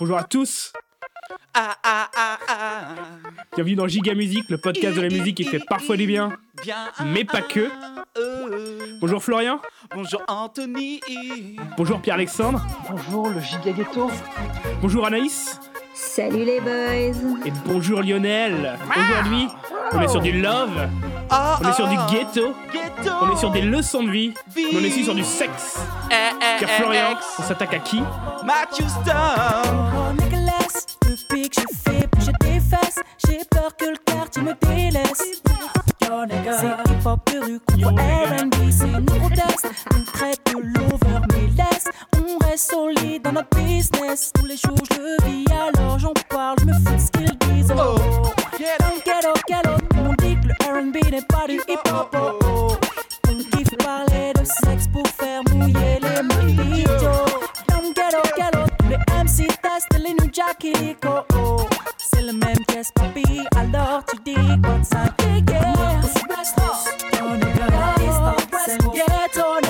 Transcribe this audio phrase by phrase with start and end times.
[0.00, 0.72] Bonjour à tous.
[1.52, 2.94] Ah ah ah ah.
[3.54, 6.38] Bienvenue dans Giga Musique, le podcast de la musique qui fait parfois du bien.
[6.62, 6.88] Bien.
[7.04, 7.68] Mais pas que.
[8.16, 8.96] Euh.
[9.02, 9.60] Bonjour Florian.
[9.94, 11.02] Bonjour Anthony.
[11.76, 12.64] Bonjour Pierre-Alexandre.
[12.88, 14.10] Bonjour le giga ghetto.
[14.80, 15.60] Bonjour Anaïs.
[15.92, 18.78] Salut les boys Et bonjour Lionel.
[18.88, 19.48] Aujourd'hui,
[19.92, 20.88] on est sur du love,
[21.30, 23.10] Ah, on est sur du ghetto, Ghetto.
[23.22, 24.66] on est sur des leçons de vie, Vie.
[24.72, 25.78] mais on est aussi sur du sexe.
[26.10, 27.24] Eh, eh, Car eh, Florian, ex.
[27.38, 28.02] on s'attaque à qui
[28.44, 29.14] Matthew Stone.
[29.14, 34.54] Oh Nicholas, depuis que je fais bouger tes fesses, j'ai peur que le quartier me
[34.60, 35.40] délaisse.
[36.02, 39.68] C'est hip-hop de rue contre R&B, c'est une proteste.
[39.94, 41.84] On traite de l'over, mais laisse,
[42.18, 44.32] on reste solide dans notre business.
[44.34, 47.72] Tous les jours je vis, alors j'en parle, je me fous de ce qu'ils disent.
[47.76, 49.70] Oh, Oh, ghetto, ghetto,
[51.10, 52.14] n'est pas du hip-hop.
[52.14, 52.76] Oh, oh.
[53.28, 57.26] On kiffe parler de sexe pour faire mouiller les mojitos.
[57.68, 61.08] Dans le ghetto, ghetto, tous les MC testent les new Jack Illico.
[61.34, 61.66] Oh,
[61.98, 63.24] c'est le même pièce, papi?
[63.56, 65.04] Alors tu dis quoi de ça?
[65.50, 65.74] Yeah,
[67.22, 67.40] On est
[68.66, 69.60] c'est le ghetto, oh,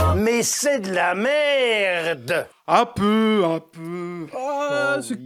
[0.00, 0.14] oh.
[0.16, 4.26] Mais c'est de la merde Un peu, un peu.
[4.36, 5.16] Ah, c'est-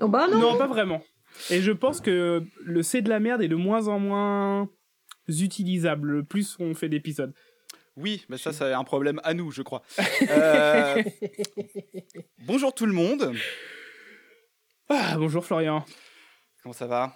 [0.00, 1.00] Oh bah non, Non, pas vraiment.
[1.50, 4.68] Et je pense que le c'est de la merde est de moins en moins
[5.28, 7.34] utilisable, le plus on fait d'épisodes.
[7.96, 9.82] Oui, mais ça, c'est un problème à nous, je crois.
[10.30, 11.02] Euh,
[12.46, 13.32] Bonjour tout le monde.
[14.88, 15.84] Ah, bonjour Florian.
[16.62, 17.14] Comment ça va?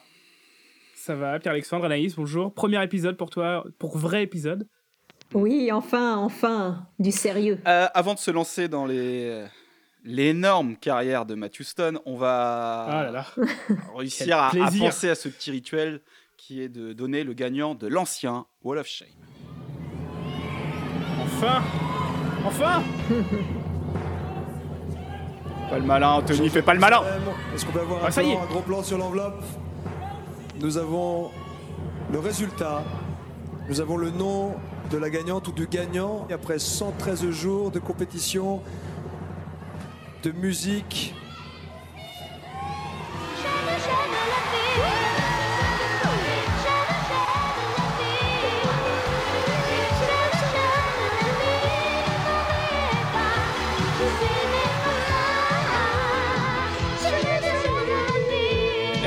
[0.94, 2.52] Ça va, Pierre-Alexandre, Anaïs, bonjour.
[2.52, 4.68] Premier épisode pour toi, pour vrai épisode.
[5.34, 7.58] Oui, enfin, enfin, du sérieux.
[7.66, 9.44] Euh, Avant de se lancer dans les
[10.06, 13.26] l'énorme carrière de Matthew Stone, on va Ah là là.
[13.96, 16.00] réussir à, penser à ce petit rituel
[16.36, 19.08] qui est de donner le gagnant de l'ancien Wall of Shame.
[21.22, 21.62] Enfin
[22.46, 22.82] Enfin
[25.68, 27.02] Pas le malin, Anthony, fais pas le malin
[27.52, 28.42] Est-ce qu'on peut avoir Ah, un, ça y plan, est.
[28.42, 29.42] un gros plan sur l'enveloppe?
[30.60, 31.32] Nous avons
[32.12, 32.84] le résultat.
[33.68, 34.54] Nous avons le nom
[34.92, 36.24] de la gagnante ou du gagnant.
[36.30, 38.62] Et après 113 jours de compétition,
[40.22, 41.14] de musique,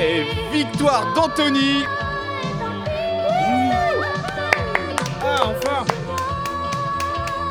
[0.02, 1.84] Et victoire d'Anthony.
[5.22, 5.84] Ah, enfin.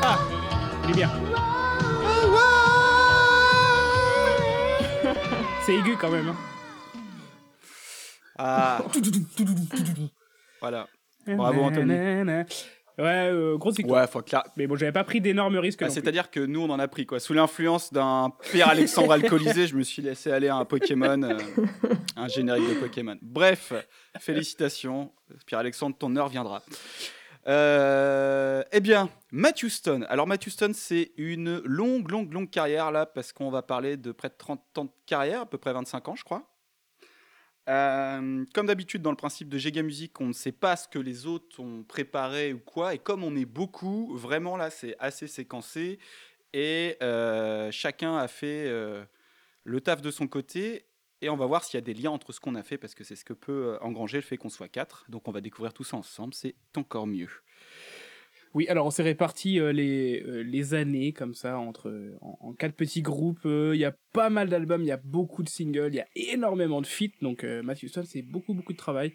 [0.02, 0.18] Ah,
[0.84, 1.29] il est bien.
[5.70, 6.28] C'est aigu quand même.
[6.30, 6.36] hein.
[8.36, 8.82] Ah,
[10.60, 10.88] voilà.
[11.28, 11.92] Bravo, Anthony.
[12.98, 14.42] Ouais, euh, gros c'est Ouais, faut clair.
[14.56, 15.82] Mais bon, j'avais pas pris d'énormes risques.
[15.82, 15.88] Ah.
[15.88, 17.20] C'est-à-dire que nous, on en a pris quoi.
[17.20, 21.38] Sous l'influence d'un père Alexandre alcoolisé, je me suis laissé aller à un Pokémon, euh,
[22.16, 23.16] un générique de Pokémon.
[23.22, 23.72] Bref,
[24.18, 25.12] félicitations,
[25.46, 26.64] Pierre Alexandre, ton heure viendra.
[27.46, 30.06] Euh, eh bien, Matthew Stone.
[30.08, 34.12] Alors, Matthew Stone, c'est une longue, longue, longue carrière là, parce qu'on va parler de
[34.12, 36.46] près de 30 ans de carrière, à peu près 25 ans, je crois.
[37.68, 40.98] Euh, comme d'habitude, dans le principe de Giga Music, on ne sait pas ce que
[40.98, 42.94] les autres ont préparé ou quoi.
[42.94, 45.98] Et comme on est beaucoup, vraiment là, c'est assez séquencé.
[46.52, 48.68] Et euh, chacun a fait
[49.64, 50.84] le taf de son côté.
[51.22, 52.94] Et on va voir s'il y a des liens entre ce qu'on a fait, parce
[52.94, 55.04] que c'est ce que peut euh, engranger le fait qu'on soit quatre.
[55.08, 56.34] Donc on va découvrir tout ça ensemble.
[56.34, 57.28] C'est encore mieux.
[58.52, 62.36] Oui, alors on s'est réparti euh, les, euh, les années comme ça entre euh, en,
[62.40, 63.44] en quatre petits groupes.
[63.44, 66.08] Il y a pas mal d'albums, il y a beaucoup de singles, il y a
[66.16, 67.14] énormément de feats.
[67.22, 69.12] Donc Matthew Stone, c'est beaucoup beaucoup de travail.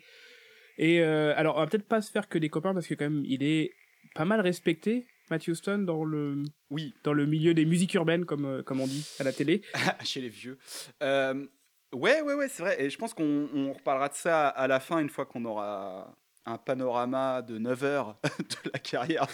[0.77, 3.23] Et alors on va peut-être pas se faire que des copains parce que quand même
[3.25, 3.71] il est
[4.13, 5.05] pas mal respecté.
[5.31, 9.05] Matthew Stone dans le Oui, dans le milieu des musiques urbaines comme comme on dit
[9.19, 9.61] à la télé.
[10.03, 10.57] chez les vieux.
[11.95, 12.81] Ouais, ouais, ouais, c'est vrai.
[12.83, 16.15] Et je pense qu'on on reparlera de ça à la fin, une fois qu'on aura
[16.45, 19.27] un panorama de 9 heures de la carrière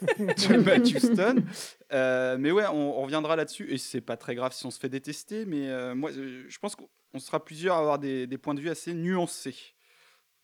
[0.18, 1.44] de Matthew Stone.
[1.92, 3.70] Euh, mais ouais, on, on reviendra là-dessus.
[3.72, 5.44] Et c'est pas très grave si on se fait détester.
[5.46, 8.60] Mais euh, moi, euh, je pense qu'on sera plusieurs à avoir des, des points de
[8.60, 9.54] vue assez nuancés.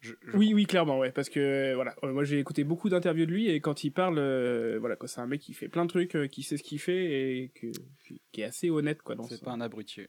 [0.01, 3.31] Je- je Oui, oui, clairement, ouais, parce que voilà, moi j'ai écouté beaucoup d'interviews de
[3.33, 5.91] lui et quand il parle, euh, voilà, quoi, c'est un mec qui fait plein de
[5.91, 7.05] trucs, qui sait ce qu'il fait
[7.43, 7.67] et que,
[8.07, 9.15] qui- est assez honnête, quoi.
[9.29, 10.07] C'est pas un abruti.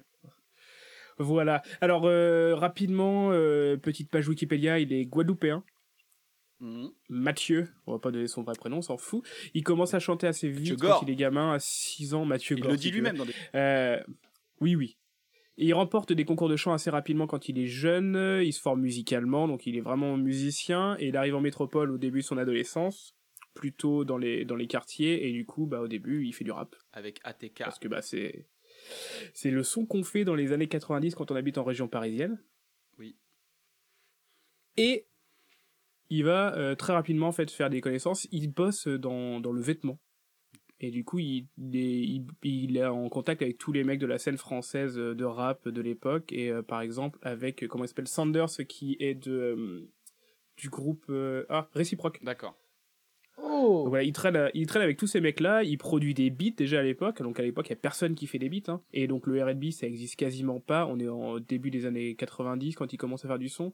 [1.22, 1.62] Voilà.
[1.80, 5.64] Alors euh, rapidement, euh, petite page Wikipédia, il est guadeloupéen.
[6.60, 6.92] Mhm.
[7.10, 9.26] Mathieu, on va pas donner son vrai prénom, on s'en fout.
[9.54, 12.62] Il commence à chanter assez vite quand il est gamin, à 6 ans, Mathieu Il
[12.62, 13.34] Gore, le dit lui-même dans des.
[13.56, 14.00] Euh,
[14.60, 14.98] oui, oui.
[15.58, 18.62] Et il remporte des concours de chant assez rapidement quand il est jeune, il se
[18.62, 22.26] forme musicalement, donc il est vraiment musicien, et il arrive en métropole au début de
[22.26, 23.16] son adolescence,
[23.54, 26.52] plutôt dans les dans les quartiers et du coup bah au début il fait du
[26.52, 27.60] rap Avec ATK.
[27.60, 28.48] parce que bah c'est
[29.34, 32.42] c'est le son qu'on fait dans les années 90 quand on habite en région parisienne.
[32.98, 33.18] Oui.
[34.78, 35.08] Et
[36.10, 38.28] il va euh, très rapidement en fait faire des connaissances.
[38.32, 40.00] Il bosse dans, dans le vêtement.
[40.84, 44.08] Et du coup, il, est, il, il est en contact avec tous les mecs de
[44.08, 46.32] la scène française euh, de rap de l'époque.
[46.32, 49.92] Et euh, par exemple, avec, comment il s'appelle, Sanders, qui est de, euh,
[50.58, 51.06] du groupe.
[51.10, 52.20] euh, ah, Réciproque.
[52.24, 52.58] D'accord.
[53.38, 56.56] Donc Oh voilà, il traîne, il traîne avec tous ces mecs-là, il produit des beats
[56.56, 58.82] déjà à l'époque, donc à l'époque il n'y a personne qui fait des beats, hein.
[58.94, 62.76] et donc le R&B ça existe quasiment pas, on est en début des années 90
[62.76, 63.74] quand il commence à faire du son,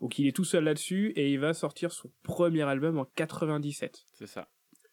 [0.00, 4.04] donc il est tout seul là-dessus, et il va sortir son premier album en 97,
[4.14, 4.48] C'est ça.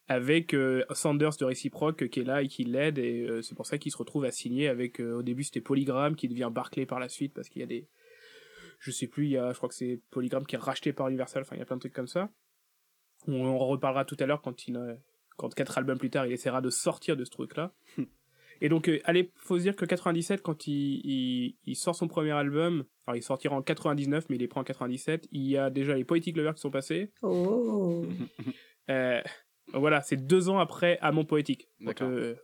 [0.07, 3.65] avec euh, Sanders de Reciproc qui est là et qui l'aide, et euh, c'est pour
[3.65, 6.85] ça qu'il se retrouve à signer avec, euh, au début c'était Polygram, qui devient Barclay
[6.85, 7.87] par la suite, parce qu'il y a des...
[8.79, 11.07] Je sais plus, il y a, je crois que c'est Polygram qui est racheté par
[11.07, 12.31] Universal, enfin il y a plein de trucs comme ça.
[13.27, 14.95] On en reparlera tout à l'heure quand il, euh,
[15.37, 17.73] quand quatre albums plus tard, il essaiera de sortir de ce truc-là.
[18.63, 22.07] Et donc, euh, allez, faut se dire que 97, quand il, il, il sort son
[22.07, 25.57] premier album, alors il sortira en 99, mais il est pris en 97, il y
[25.57, 27.11] a déjà les Poetic Lovers qui sont passés.
[27.23, 28.05] Oh.
[28.89, 29.21] Euh,
[29.73, 31.69] voilà, c'est deux ans après Amon Poétique.
[31.79, 32.09] D'accord.
[32.09, 32.35] euh,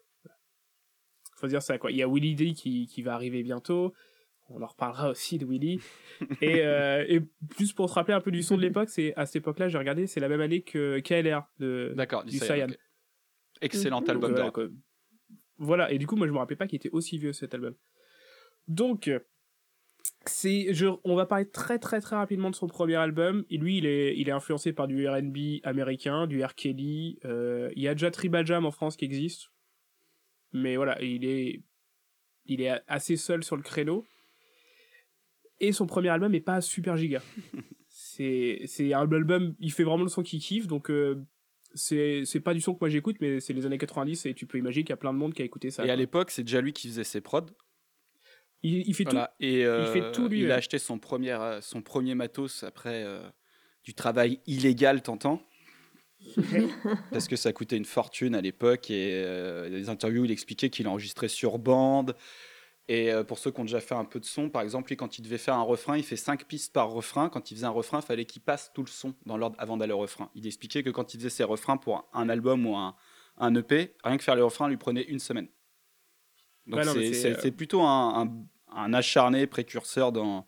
[1.35, 1.91] faut dire ça, quoi.
[1.91, 3.93] Il y a Willy D qui, qui va arriver bientôt.
[4.49, 5.79] On en reparlera aussi de Willy.
[6.41, 9.25] et, euh, et plus pour se rappeler un peu du son de l'époque, c'est à
[9.25, 12.67] cette époque-là, j'ai regardé, c'est la même année que KLR de, D'accord, du Cyan.
[13.61, 14.09] Excellent Mhm.
[14.09, 14.51] album voilà.
[15.59, 17.73] Voilà, et du coup, moi, je me rappelais pas qu'il était aussi vieux cet album.
[18.67, 19.09] Donc,
[20.25, 23.43] c'est, je, on va parler très très très rapidement de son premier album.
[23.49, 26.53] Et lui, il est, il est influencé par du R&B américain, du R.
[26.53, 27.17] Kelly.
[27.25, 29.49] euh, il y a déjà Tribal Jam en France qui existe,
[30.53, 31.63] mais voilà, il est,
[32.45, 34.05] il est assez seul sur le créneau.
[35.59, 37.21] Et son premier album est pas super giga.
[37.89, 40.89] c'est, c'est un album, il fait vraiment le son qu'il kiffe, donc.
[40.89, 41.25] euh,
[41.73, 44.47] c'est c'est pas du son que moi j'écoute mais c'est les années 90 et tu
[44.47, 46.31] peux imaginer qu'il y a plein de monde qui a écouté ça Et à l'époque,
[46.31, 47.45] c'est déjà lui qui faisait ses prods.
[48.63, 49.35] il, il fait Voilà.
[49.39, 53.03] Et euh, fait tout lui, il a acheté son premier, euh, son premier matos après
[53.03, 53.21] euh,
[53.83, 55.45] du travail illégal, t'entends
[57.11, 58.89] Parce que ça coûtait une fortune à l'époque.
[58.89, 62.15] Et euh, des interviews, il expliquait qu'il enregistrait sur bande.
[62.89, 64.95] Et euh, pour ceux qui ont déjà fait un peu de son, par exemple, lui,
[64.95, 67.27] quand il devait faire un refrain, il fait cinq pistes par refrain.
[67.29, 69.75] Quand il faisait un refrain, il fallait qu'il passe tout le son dans l'ordre avant
[69.75, 70.29] d'aller au refrain.
[70.35, 72.95] Il expliquait que quand il faisait ses refrains pour un album ou un,
[73.37, 75.49] un EP, rien que faire les refrains lui prenait une semaine.
[76.65, 78.45] Donc c'est- euh, c'est plutôt un, un-
[78.75, 80.45] un acharné précurseur dans,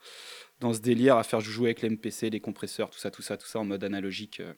[0.59, 3.37] dans ce délire à faire jouer avec les MPC, les compresseurs, tout ça, tout ça,
[3.37, 4.39] tout ça en mode analogique.
[4.39, 4.53] euh.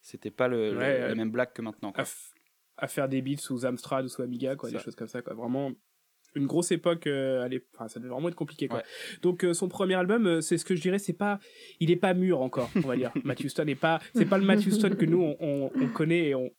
[0.00, 0.78] C'était pas le, le-
[1.08, 1.90] la même blague que maintenant.
[1.90, 2.04] à, Quoi.
[2.76, 5.32] à faire des beats sous Amstrad ou sous Amiga quoi des choses comme ça quoi
[5.34, 5.72] vraiment
[6.34, 8.84] une grosse époque euh, allez enfin ça devait vraiment être compliqué quoi Ouais.
[9.22, 11.38] donc euh, son premier album euh, c'est ce que je dirais c'est pas
[11.80, 14.44] il est pas mûr encore on va dire Matthew Stone est pas c'est pas le
[14.44, 16.50] Matthew Stone que nous on, on, on connaît et on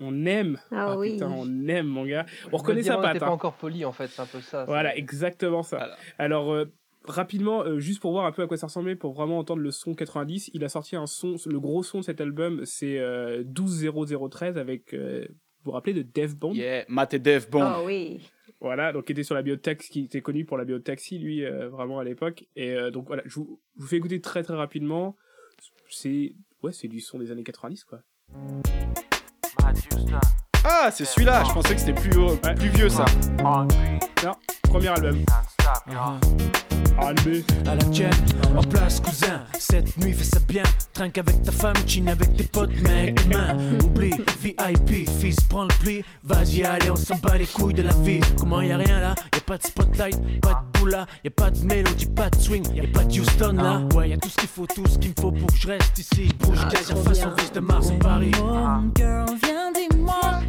[0.00, 1.14] on aime Ah oui.
[1.14, 3.20] putain on aime mon gars on Le reconnaît sa patte hein.
[3.26, 4.64] pas encore poli en fait, c'est un peu ça.
[4.64, 5.78] Voilà, exactement ça.
[5.78, 5.96] Voilà.
[6.18, 6.66] Alors, euh,
[7.04, 9.72] rapidement, euh, juste pour voir un peu à quoi ça ressemblait, pour vraiment entendre le
[9.72, 13.42] son 90, il a sorti un son, le gros son de cet album, c'est euh,
[13.42, 15.34] 120013 avec, euh, vous
[15.64, 17.68] vous rappelez de Dev Bond Yeah, Matt et Dev Bond.
[17.78, 18.20] Oh oui.
[18.60, 21.68] Voilà, donc qui était sur la biotaxi, qui était connu pour la biotaxi, lui, euh,
[21.68, 22.44] vraiment à l'époque.
[22.56, 25.16] Et euh, donc voilà, je vous, je vous fais écouter très très rapidement.
[25.90, 28.00] C'est, ouais, c'est du son des années 90, quoi.
[30.64, 31.44] Ah, c'est celui-là.
[31.48, 32.10] Je pensais que c'était plus,
[32.56, 33.04] plus vieux ça.
[34.64, 35.24] Premier album.
[36.98, 37.44] R&B.
[37.68, 38.10] à la tienne,
[38.56, 39.42] en place cousin.
[39.58, 40.62] Cette nuit fais ça bien,
[40.94, 43.20] trinque avec ta femme, chine avec tes potes, mec.
[43.26, 46.02] Humain Oublie, VIP, fils prends le pli.
[46.24, 48.20] Vas-y allez on s'en bat les couilles de la vie.
[48.38, 51.06] Comment y a rien là, y a pas de spotlight, pas de boula.
[51.22, 53.82] Y a pas de mélodie, pas de swing, y a pas de Houston là?
[53.94, 55.68] Ouais y a tout ce qu'il faut, tout ce qu'il me faut pour que je
[55.68, 56.30] reste ici.
[56.40, 58.32] Bouge, Ah, gaz, façon fils de Mars en Paris.
[58.40, 60.40] Oh, girl, viens dis-moi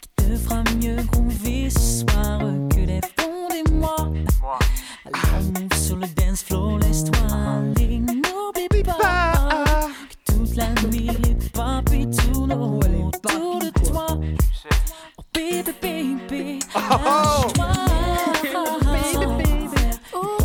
[0.00, 2.38] qui te fera mieux groover ce soir
[2.70, 3.00] que les.
[5.76, 7.98] Sur le dance floor, laisse-toi aller.
[7.98, 9.32] N'oublie pas
[10.08, 14.06] que toute la nuit les papis tournent autour de toi.
[15.18, 17.72] Oh baby, baby, lâche-toi.
[20.14, 20.14] Oh.
[20.14, 20.38] Oh,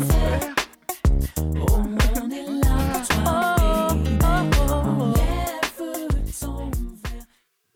[0.00, 0.54] verre.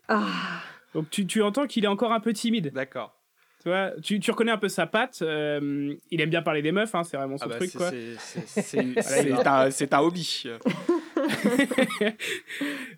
[0.07, 0.61] Ah,
[0.93, 2.71] Donc tu, tu entends qu'il est encore un peu timide.
[2.73, 3.20] D'accord.
[3.61, 5.19] Tu vois, tu, tu reconnais un peu sa patte.
[5.21, 7.77] euh, il aime bien parler des meufs, hein, c'est vraiment son Ah bah, truc, c'est-
[7.77, 7.91] quoi.
[7.91, 10.45] c'est- un, un hobby.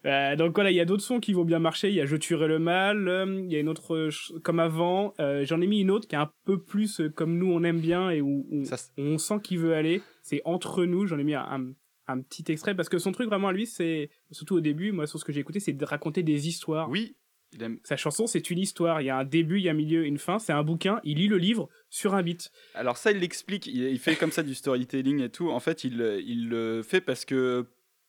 [0.06, 1.88] Euh, donc voilà, il y a d'autres sons qui vont bien marcher.
[1.90, 3.08] Il y a Je tuerai le mal.
[3.08, 4.10] euh, Il y a une autre
[4.44, 5.14] comme avant.
[5.20, 7.64] Euh, J'en ai mis une autre qui est un peu plus euh, comme nous on
[7.64, 10.02] aime bien et où, Ça, où on sent qu'il veut aller.
[10.22, 11.06] C'est entre nous.
[11.08, 11.74] J'en ai mis un, un-
[12.08, 15.08] un petit extrait parce que son truc vraiment à lui, c'est surtout au début, moi
[15.08, 16.90] sur ce que j'ai écouté, c'est de raconter des histoires.
[16.90, 17.16] Oui,
[17.54, 17.80] il aime.
[17.84, 19.02] Sa chanson, c'est une histoire.
[19.02, 20.40] Il y a un début, il y a un milieu, une fin.
[20.40, 21.00] C'est un bouquin.
[21.04, 22.52] Il lit le livre sur un beat.
[22.76, 23.68] Alors ça, il l'explique.
[23.68, 25.50] Il, il fait comme ça du storytelling et tout.
[25.50, 27.66] En fait, il, euh, il le fait parce que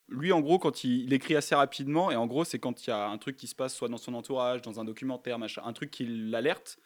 [0.08, 2.90] lui, en gros, quand il, il écrit assez rapidement, et en gros, c'est quand il
[2.90, 5.62] y a un truc qui se passe soit dans son entourage, dans un documentaire, machin,
[5.64, 6.76] un truc qui l'alerte,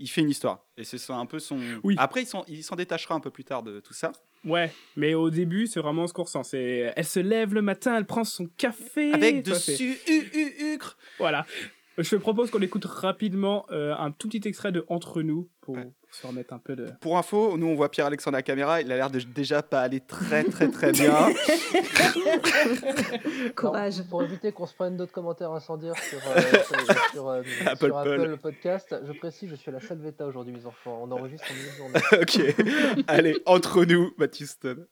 [0.00, 0.64] il fait une histoire.
[0.76, 1.58] Et c'est un peu son.
[1.82, 1.94] Oui.
[1.98, 4.12] Après, il s'en, il s'en détachera un peu plus tard de tout ça.
[4.44, 6.44] Ouais, mais au début, c'est vraiment ce qu'on ressent.
[6.44, 9.12] C'est, elle se lève le matin, elle prend son café.
[9.12, 10.96] Avec c'est- dessus, u, u, ucre.
[11.18, 11.44] Voilà.
[11.98, 15.74] Je te propose qu'on écoute rapidement euh, un tout petit extrait de Entre nous pour,
[15.76, 15.82] Ouais.
[15.82, 16.86] pour se remettre un peu de.
[17.00, 19.80] Pour info, nous on voit Pierre-Alexandre à la caméra, il a l'air de déjà pas
[19.80, 21.12] aller très très très bien.
[23.56, 23.98] Courage.
[23.98, 27.86] Non, pour éviter qu'on se prenne d'autres commentaires incendiaires sur, euh, sur, sur, euh, Apple
[27.86, 28.38] sur Apple.
[28.40, 31.00] Podcast, je précise, je suis à la Salvetta aujourd'hui, mes enfants.
[31.02, 32.00] On enregistre en milieu de journée.
[32.22, 34.86] ok, allez, entre nous, Matthew Stone.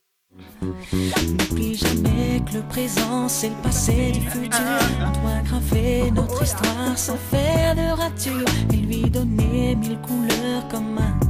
[0.62, 4.58] N'oublie jamais que le présent c'est le passé du futur.
[5.00, 10.98] On doit graver notre histoire sans faire de rature et lui donner mille couleurs comme
[10.98, 11.20] un-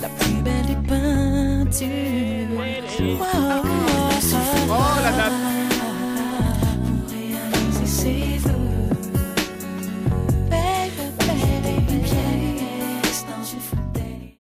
[0.00, 2.48] la plus belle des peintures.
[3.20, 3.62] Wow,
[4.66, 5.32] Oh, la nappe.
[6.82, 8.90] Pour réaliser ses vœux.
[10.50, 14.38] Baby, baby, yes, dans une fauteuil.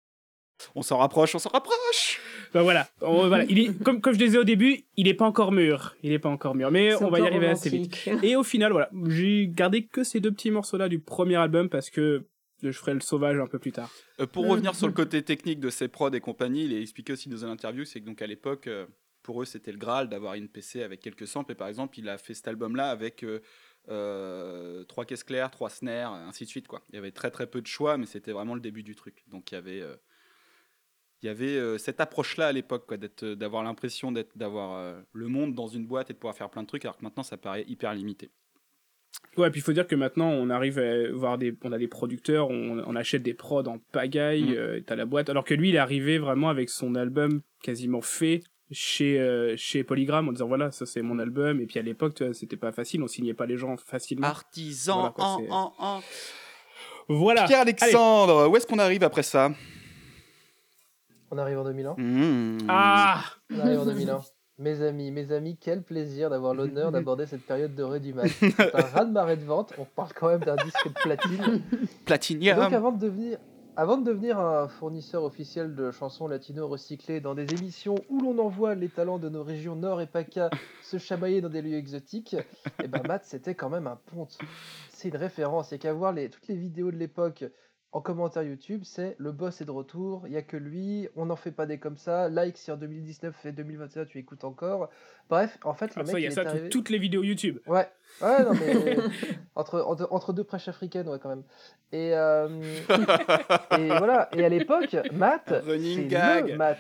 [0.76, 2.20] On s'en rapproche, on s'en rapproche
[2.54, 2.90] Ben voilà.
[3.02, 3.46] On- voilà.
[3.46, 5.96] Il est, comme, comme je disais au début, il est pas encore mûr.
[6.04, 6.70] Il est pas encore mûr.
[6.72, 8.10] Mais on va y arriver assez vite.
[8.24, 8.90] Et au final, voilà.
[9.08, 12.26] J'ai gardé que ces deux petits morceaux-là du premier album parce que
[12.62, 13.90] je ferai le sauvage un peu plus tard.
[14.20, 17.14] Euh, Pour revenir sur le côté technique de ses prods et compagnie, il est expliqué
[17.14, 18.86] aussi dans une interview, c'est que donc à l'époque, euh,
[19.24, 21.54] pour eux, c'était le Graal d'avoir une PC avec quelques samples.
[21.54, 23.40] Et par exemple, il a fait cet album-là avec euh,
[23.90, 26.68] euh, trois caisses claires, trois snares, ainsi de suite.
[26.68, 26.82] Quoi.
[26.90, 29.24] Il y avait très très peu de choix, mais c'était vraiment le début du truc.
[29.28, 29.96] Donc il y avait, euh,
[31.24, 35.00] il y avait euh, cette approche-là à l'époque, quoi, d'être- d'avoir l'impression d'être- d'avoir euh,
[35.14, 37.24] le monde dans une boîte et de pouvoir faire plein de trucs, alors que maintenant
[37.24, 38.30] ça paraît hyper limité.
[39.38, 41.88] Ouais, puis il faut dire que maintenant, on arrive à voir des, on a des
[41.90, 44.56] producteurs, on, on achète des prods en pagaille, Mm.
[44.58, 45.30] euh, t'as la boîte.
[45.30, 48.40] Alors que lui, il est arrivé vraiment avec son album quasiment fait
[48.72, 51.60] chez, euh, chez Polygram en disant voilà, ça c'est mon album.
[51.60, 54.28] Et puis à l'époque, tu vois, c'était pas facile, on signait pas les gens facilement.
[54.28, 56.02] Artisan, Voilà, quoi, en, en, en.
[57.10, 57.46] Voilà.
[57.46, 59.52] Pierre-Alexandre, où est-ce qu'on arrive après ça?
[61.32, 61.96] On arrive en 2001.
[61.98, 62.58] Mmh.
[62.68, 63.24] Ah
[63.56, 64.22] On arrive en 2001.
[64.60, 68.32] Mes amis, mes amis, quel plaisir d'avoir l'honneur d'aborder cette période dorée du match.
[68.40, 69.74] C'est un raz-de-marée de vente.
[69.78, 71.64] On parle quand même d'un disque de platine.
[72.06, 72.58] Platinium.
[72.60, 73.38] Donc avant de devenir,
[73.78, 78.38] avant de devenir un fournisseur officiel de chansons latino recyclées dans des émissions où l'on
[78.38, 80.50] envoie les talents de nos régions Nord et PACA
[80.84, 82.36] se chamailler dans des lieux exotiques,
[82.84, 84.38] et ben Matt c'était quand même un ponte.
[84.90, 85.72] C'est une référence.
[85.72, 87.46] Il y a qu'à voir les, toutes les vidéos de l'époque
[87.94, 91.26] en commentaire YouTube, c'est le boss est de retour, il y a que lui, on
[91.26, 94.90] n'en fait pas des comme ça, like si en 2019 et 2021 tu écoutes encore.
[95.30, 96.70] Bref, en fait le Ah, mec ça, il y a ça arrivé...
[96.70, 97.60] toutes les vidéos YouTube.
[97.68, 97.90] Ouais,
[98.22, 98.96] ouais, non, mais
[99.56, 101.44] entre, entre, entre deux prêches africaines, ouais, quand même.
[101.92, 102.48] Et, euh,
[103.78, 106.48] et voilà, et à l'époque, Matt, Running c'est gag.
[106.48, 106.78] le Matt.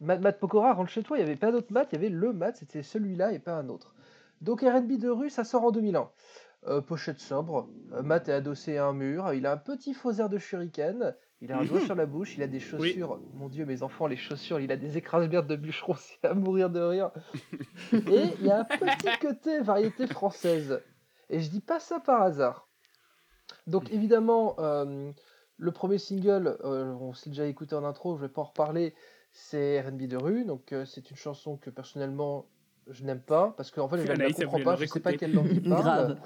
[0.00, 0.20] Matt.
[0.20, 2.32] Matt Pokora, rentre chez toi, il n'y avait pas d'autre Matt, il y avait le
[2.32, 3.94] Matt, c'était celui-là et pas un autre.
[4.40, 6.10] Donc RB de rue, ça sort en 2001.
[6.66, 10.12] Euh, pochette sobre, euh, Matt est adossé à un mur, il a un petit faux
[10.12, 13.50] air de shuriken, il a un doigt sur la bouche, il a des chaussures, mon
[13.50, 16.80] dieu mes enfants, les chaussures, il a des écrases-merdes de bûcheron, c'est à mourir de
[16.80, 17.10] rire.
[17.92, 20.80] Et il y a un petit côté variété française.
[21.28, 22.66] Et je dis pas ça par hasard.
[23.66, 25.12] Donc évidemment, euh,
[25.58, 28.94] le premier single, on s'est déjà écouté en intro, je vais pas en reparler,
[29.32, 30.46] c'est R&B de rue.
[30.46, 32.46] Donc c'est une chanson que personnellement
[32.86, 35.34] je n'aime pas parce qu'en fait je ne la comprends pas, je sais pas quelle
[35.34, 36.18] langue il parle.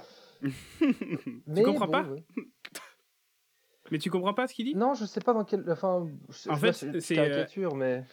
[1.46, 2.24] Mais comprends bon, pas ouais.
[3.90, 4.74] Mais tu comprends pas ce qu'il dit?
[4.74, 5.64] Non, je sais pas dans quel.
[5.70, 8.04] Enfin, je- En je fait, c'est c'est, caricature, mais.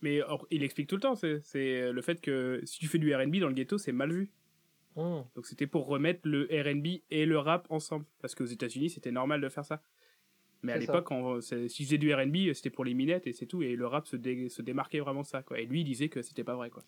[0.00, 1.14] Mais or, il explique tout le temps.
[1.16, 4.30] C'est le fait que si tu fais du RB dans le ghetto, c'est mal vu.
[4.96, 5.22] Hmm.
[5.34, 8.04] Donc c'était pour remettre le RB et le rap ensemble.
[8.20, 9.82] Parce qu'aux États-Unis, c'était normal de faire ça.
[10.62, 11.08] Mais à l'époque,
[11.68, 13.62] si faisais du RB, c'était pour les minettes et c'est tout.
[13.62, 15.42] Et le rap se, dé- se démarquait vraiment de ça.
[15.42, 15.58] Quoi.
[15.58, 16.70] Et lui, il disait que c'était pas vrai.
[16.70, 16.84] Quoi.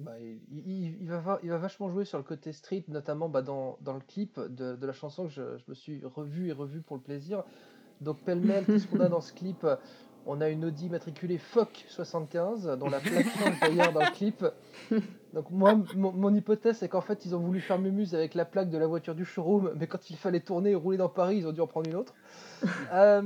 [0.00, 0.12] Bah,
[0.52, 4.92] il, va, vachement jouer sur le côté street, notamment bah, dans, le clip de, la
[4.92, 7.44] chanson que je, je me suis revu et revu pour le plaisir.
[8.00, 9.66] Donc, pêle-mêle, qu'est-ce qu'on a dans ce clip?
[10.26, 14.44] On a une Audi matriculée FOC 75, dont la plaque change d'ailleurs dans le clip.
[15.32, 18.44] Donc, moi, mon, mon hypothèse, c'est qu'en fait, ils ont voulu faire mumuse avec la
[18.44, 21.38] plaque de la voiture du showroom, mais quand il fallait tourner et rouler dans Paris,
[21.38, 22.14] ils ont dû en prendre une autre.
[22.92, 23.22] Euh,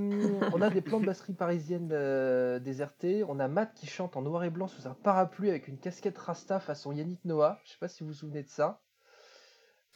[0.53, 3.25] on a des plans de basserie parisienne euh, désertés.
[3.29, 6.19] On a Matt qui chante en noir et blanc sous un parapluie avec une casquette
[6.19, 7.59] Rasta façon Yannick Noah.
[7.65, 8.81] Je sais pas si vous vous souvenez de ça.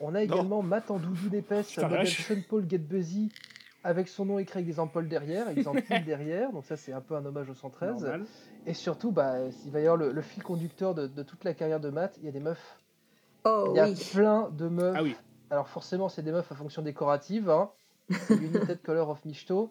[0.01, 2.07] On a également Matt en doudou d'épaisse, Putain, modèle.
[2.07, 3.33] Sean Paul Get Busy,
[3.85, 6.93] avec son nom écrit avec des ampoules derrière, et des ampoules derrière, donc ça c'est
[6.93, 8.03] un peu un hommage au 113.
[8.03, 8.25] Normal.
[8.67, 11.55] Et surtout, bah, il va y avoir le, le fil conducteur de, de toute la
[11.55, 12.79] carrière de Matt, il y a des meufs.
[13.45, 14.09] Oh Il y a oui.
[14.13, 14.95] plein de meufs.
[14.97, 15.17] Ah oui.
[15.51, 17.49] Alors forcément, c'est des meufs à fonction décorative.
[17.49, 17.71] Hein.
[18.31, 19.71] United Color of Michto.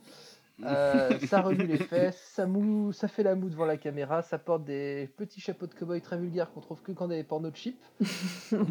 [0.64, 4.40] Euh, ça remue les fesses, ça, mou, ça fait la moue devant la caméra, ça
[4.40, 7.80] porte des petits chapeaux de cow-boy très vulgaires qu'on trouve que quand des pornos cheap.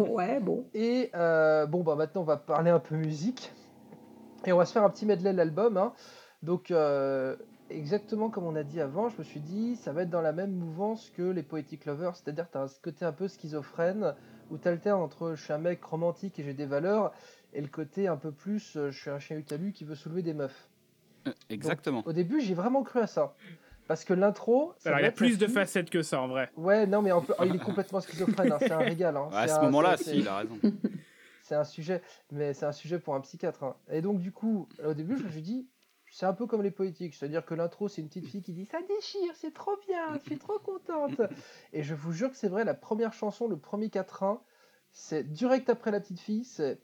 [0.08, 0.64] ouais, bon.
[0.74, 3.52] Et euh, bon, bah maintenant on va parler un peu musique.
[4.46, 5.76] Et on va se faire un petit medley de l'album.
[5.76, 5.92] hein.
[6.42, 7.34] Donc, euh,
[7.70, 10.32] exactement comme on a dit avant, je me suis dit, ça va être dans la
[10.32, 12.14] même mouvance que les Poetic Lovers.
[12.16, 14.14] C'est-à-dire, tu as ce côté un peu schizophrène
[14.50, 17.12] où tu alternes entre je suis un mec romantique et j'ai des valeurs
[17.52, 20.22] et le côté un peu plus euh, je suis un chien utalu qui veut soulever
[20.22, 20.68] des meufs.
[21.26, 22.02] Euh, Exactement.
[22.06, 23.34] Au début, j'ai vraiment cru à ça.
[23.88, 24.74] Parce que l'intro.
[24.84, 26.50] Alors, il y a plus de facettes que ça en vrai.
[26.56, 29.16] Ouais, non, mais en plus- oh, il est complètement schizophrène, hein, c'est un régal.
[29.16, 29.28] hein.
[29.30, 30.58] Ouais, à ce moment-là, si, il a raison.
[31.46, 33.62] c'est un sujet, mais c'est un sujet pour un psychiatre.
[33.64, 33.76] hein.
[33.90, 35.68] Et donc, du coup, au début, je me suis dit,
[36.10, 38.64] c'est un peu comme les poétiques, c'est-à-dire que l'intro, c'est une petite fille qui dit
[38.66, 41.20] ça déchire, c'est trop bien, je suis trop contente.
[41.72, 44.40] Et je vous jure que c'est vrai, la première chanson, le premier quatrain,
[44.92, 46.80] c'est direct après la petite fille, c'est.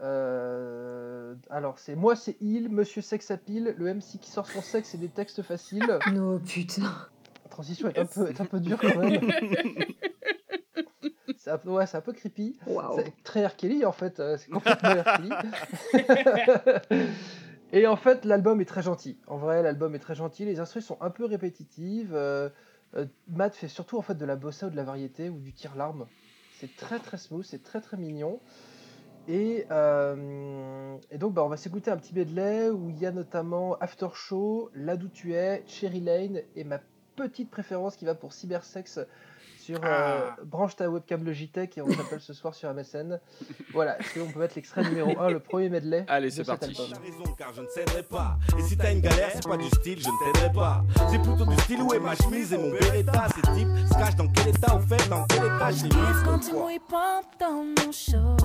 [0.00, 4.60] euh, alors, c'est moi, c'est il, monsieur sex à pile, le MC qui sort son
[4.62, 5.98] sexe et des textes faciles.
[6.12, 6.82] Non, putain.
[7.44, 9.20] La transition est un peu, est un peu dure quand même.
[11.44, 12.56] C'est un peu, ouais, c'est un peu creepy.
[12.96, 13.54] C'est très R.
[13.54, 15.04] Kelly en fait, euh, c'est complètement R.
[15.18, 16.88] Kelly.
[17.74, 19.18] Et en fait, l'album est très gentil.
[19.26, 20.46] En vrai, l'album est très gentil.
[20.46, 22.14] Les instruments sont un peu répétitives.
[22.14, 22.48] euh,
[22.96, 25.52] euh, Matt fait surtout en fait de la bossa ou de la variété ou du
[25.52, 26.06] tir-larme.
[26.60, 28.40] C'est très très smooth, c'est très très mignon.
[29.28, 33.12] Et, euh, et donc, bah, on va s'écouter un petit medley où il y a
[33.12, 36.80] notamment After Show, Là d'où tu es, Cherry Lane et ma
[37.16, 39.00] petite préférence qui va pour Cybersex
[39.64, 40.36] sur euh, Ah.
[40.44, 43.18] branche ta webcam Logitech et on s'appelle ce soir sur MSN.
[43.72, 46.66] Voilà, est-ce qu'on peut mettre l'extrait numéro 1, le premier medley Allez, c'est parti.
[46.66, 50.00] raison car je ne céderai pas Et si t'as une galère c'est pas du style
[50.00, 53.26] je ne t'aiderai pas C'est plutôt du style où est ma chemise et mon beretta
[53.34, 56.38] Ces types se cachent dans quel état au fait dans quel état j'ai mis Quand
[56.38, 58.36] tu mouilles pendant mon show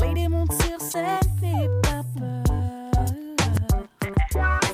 [0.00, 2.42] Lady monte sur scène, n'aie pas peur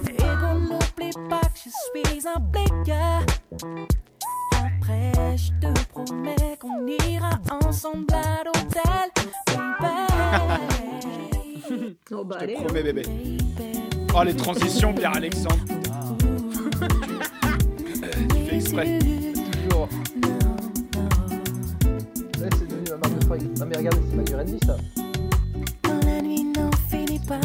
[0.09, 3.27] Ego n'oublie pas que je suis un player
[4.53, 7.31] Après je te promets qu'on ira
[7.65, 9.11] ensemble à l'hôtel.
[12.15, 13.03] Oh bah Je te promets, bébé.
[13.03, 13.39] Baby.
[14.15, 15.57] Oh, les transitions, Pierre-Alexandre.
[18.29, 18.99] Tu fais exprès.
[18.99, 19.89] Toujours.
[22.39, 23.59] Ouais, c'est devenu ma marque de fabrique.
[23.59, 24.77] Non mais regardez, c'est pas du R&B ça.
[25.83, 27.41] Quand la nuit n'en finit pas,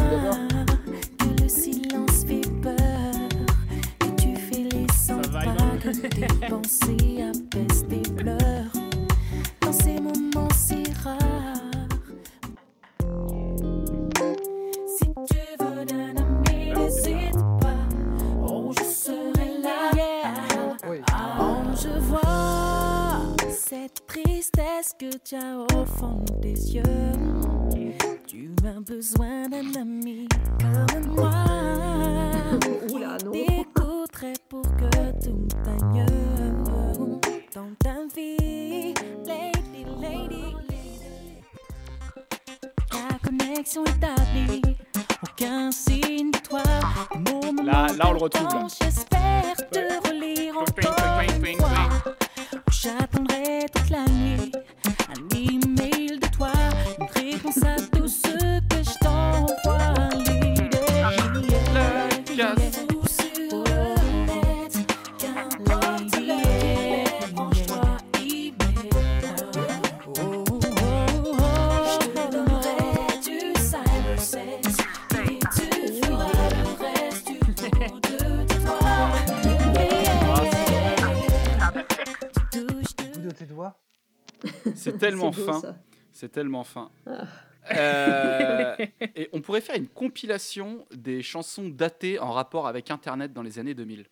[85.37, 85.75] fin.
[86.11, 86.91] C'est tellement fin.
[87.05, 87.27] Ah.
[87.71, 88.75] Euh,
[89.15, 93.59] et on pourrait faire une compilation des chansons datées en rapport avec Internet dans les
[93.59, 94.05] années 2000.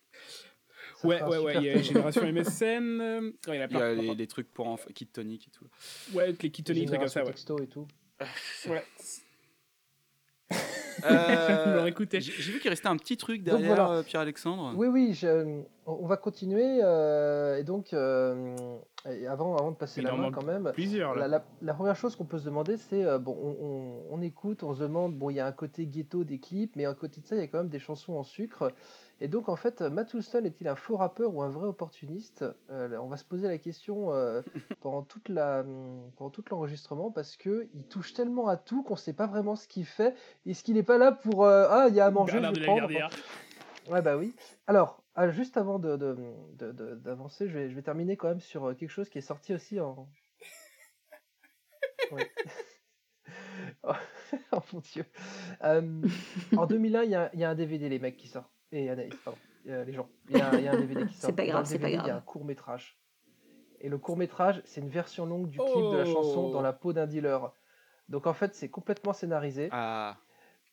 [0.96, 1.54] Ça Ouais, ouais, ouais.
[1.56, 1.80] Il y a.
[1.82, 3.00] Génération MSN.
[3.00, 3.80] euh, ouais, il y en a Il y plein.
[3.80, 5.66] a les, les trucs pour enfants, Kid Tonic et tout.
[6.12, 7.26] Ouais, les Kitonic, trucs comme ça, ouais.
[7.30, 7.86] Texto et tout.
[8.68, 8.84] ouais.
[11.04, 11.08] Euh,
[11.74, 12.20] Alors, écoutez.
[12.20, 13.90] J'ai vu qu'il restait un petit truc Donc, derrière voilà.
[13.98, 14.72] euh, Pierre-Alexandre.
[14.76, 16.80] Oui, oui, je- on va continuer.
[16.82, 18.54] euh, et donc, euh,
[19.08, 21.38] et avant, avant de passer Il la main quand même, Plusieurs, la, là.
[21.38, 24.62] la- la première chose qu'on peut se demander, c'est, euh, bon, on, on- on écoute,
[24.62, 27.20] on se demande, bon, il y a un côté ghetto des clips, mais à côté
[27.20, 28.72] de ça, il y a quand même des chansons en sucre.
[29.20, 32.96] Et donc, en fait, Matt Houston est-il un faux rappeur ou un vrai opportuniste Euh,
[32.98, 34.42] On va se poser la question euh,
[34.80, 35.64] pendant, toute la,
[36.16, 39.56] pendant tout l'enregistrement parce que il touche tellement à tout qu'on ne sait pas vraiment
[39.56, 40.14] ce qu'il fait.
[40.44, 42.60] Est-ce qu'il n'est pas là pour euh, Ah, il y a à manger, Bernard je
[42.60, 43.16] de vais la prendre.
[43.88, 44.34] Ouais, bah oui.
[44.66, 45.96] Alors, ah, juste avant de,
[46.96, 49.80] d'avancer, je vais, je vais terminer quand même sur quelque chose qui est sorti aussi
[49.80, 50.08] en.
[52.12, 52.22] Oui.
[54.52, 55.04] oh mon dieu.
[56.56, 58.48] En 2001, il y, a- il y a un DVD, les mecs, qui sort.
[58.72, 59.38] Et Anaïs, pardon.
[59.68, 60.08] Euh, les gens.
[60.30, 61.34] Il y, a, il y a un DVD qui C'est sort.
[61.36, 62.16] pas Dans grave, c'est pas DVD, Il y a grave.
[62.18, 62.98] un court métrage.
[63.80, 66.52] Et le court métrage, c'est une version longue du clip de la chanson Oh.
[66.52, 67.52] Dans la peau d'un dealer.
[68.08, 69.68] Donc en fait, c'est complètement scénarisé.
[69.72, 70.16] Ah,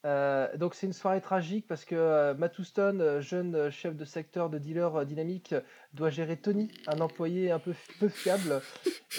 [0.06, 4.04] Euh, donc c'est une soirée tragique parce que euh, Matt Houston, euh, jeune chef de
[4.04, 5.56] secteur de dealer euh, dynamique,
[5.94, 8.62] doit gérer Tony, un employé un peu peu fiable.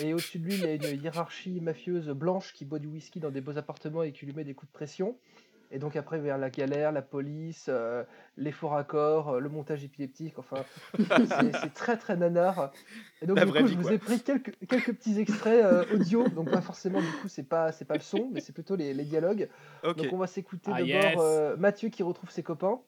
[0.02, 3.18] Et au-dessus de lui, il y a une hiérarchie mafieuse blanche qui boit du whisky
[3.18, 5.16] dans des beaux appartements et qui lui met des coups de pression.
[5.74, 8.04] Et donc après, vers la galère, la police, euh,
[8.36, 10.64] les faux raccords, euh, le montage épileptique, enfin,
[11.62, 12.70] c'est très très nanar.
[13.20, 15.84] Et donc La du coup, vie, je vous ai pris quelques, quelques petits extraits euh,
[15.92, 18.76] audio, donc pas forcément du coup, c'est pas c'est pas le son, mais c'est plutôt
[18.76, 19.48] les, les dialogues.
[19.82, 21.18] Donc on va s'écouter Ah, d'abord yes.
[21.20, 22.78] euh, Mathieu qui retrouve ses copains.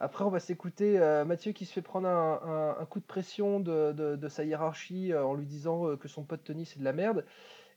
[0.00, 3.04] Après, on va s'écouter euh, Mathieu qui se fait prendre un, un- un coup de
[3.04, 6.66] pression de, de- de sa hiérarchie euh, en lui disant euh, que son pote Tony
[6.66, 7.24] c'est de la merde.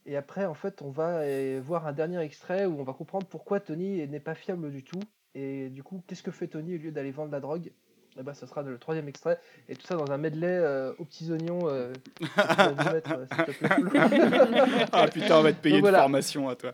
[0.07, 3.27] Et après, en fait, on va euh, voir un dernier extrait où on va comprendre
[3.27, 5.01] pourquoi Tony n'est pas fiable du tout.
[5.35, 7.73] Et du coup, qu'est-ce que fait Tony au lieu d'aller vendre la drogue?
[8.19, 9.39] Eh ben, ça sera le troisième extrait.
[9.69, 11.67] Et tout ça dans un medley euh, aux petits oignons.
[11.69, 11.93] euh,
[12.91, 13.25] mettre, euh,
[14.91, 16.71] ah putain, on va te payer Donc, une formation à toi.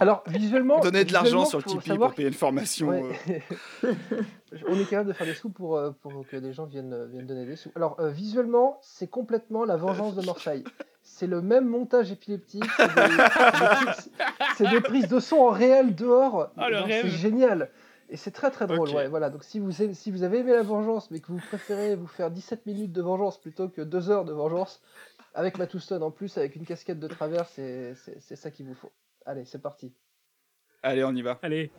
[0.00, 0.80] Alors, visuellement.
[0.80, 2.88] Donner de l'argent sur le Tipeee savoir pour payer une formation.
[2.88, 3.42] Ouais.
[3.84, 3.92] euh.
[4.68, 7.26] On est capable de faire des sous pour, euh, pour que des gens viennent, viennent
[7.26, 7.70] donner des sous.
[7.76, 10.64] Alors, euh, visuellement, c'est complètement la vengeance de Marseille.
[11.02, 12.64] C'est le même montage épileptique.
[12.76, 14.10] C'est des, prises-
[14.56, 16.50] c'est des prises de son en réel dehors.
[16.56, 17.06] Rêve.
[17.06, 17.70] C'est génial.
[18.10, 18.88] Et c'est très très drôle.
[18.90, 19.28] Ouais, voilà.
[19.28, 22.06] Donc, si vous, aimez- si vous avez aimé la vengeance, mais que vous préférez vous
[22.06, 24.80] faire 17 minutes de vengeance plutôt que 2 heures de vengeance,
[25.34, 27.94] avec Matt Houston en plus, avec une casquette de travers, c'est
[28.34, 28.90] ça qu'il vous faut.
[29.26, 29.92] Allez, c'est parti.
[30.82, 31.38] Allez, on y va.
[31.42, 31.70] Allez.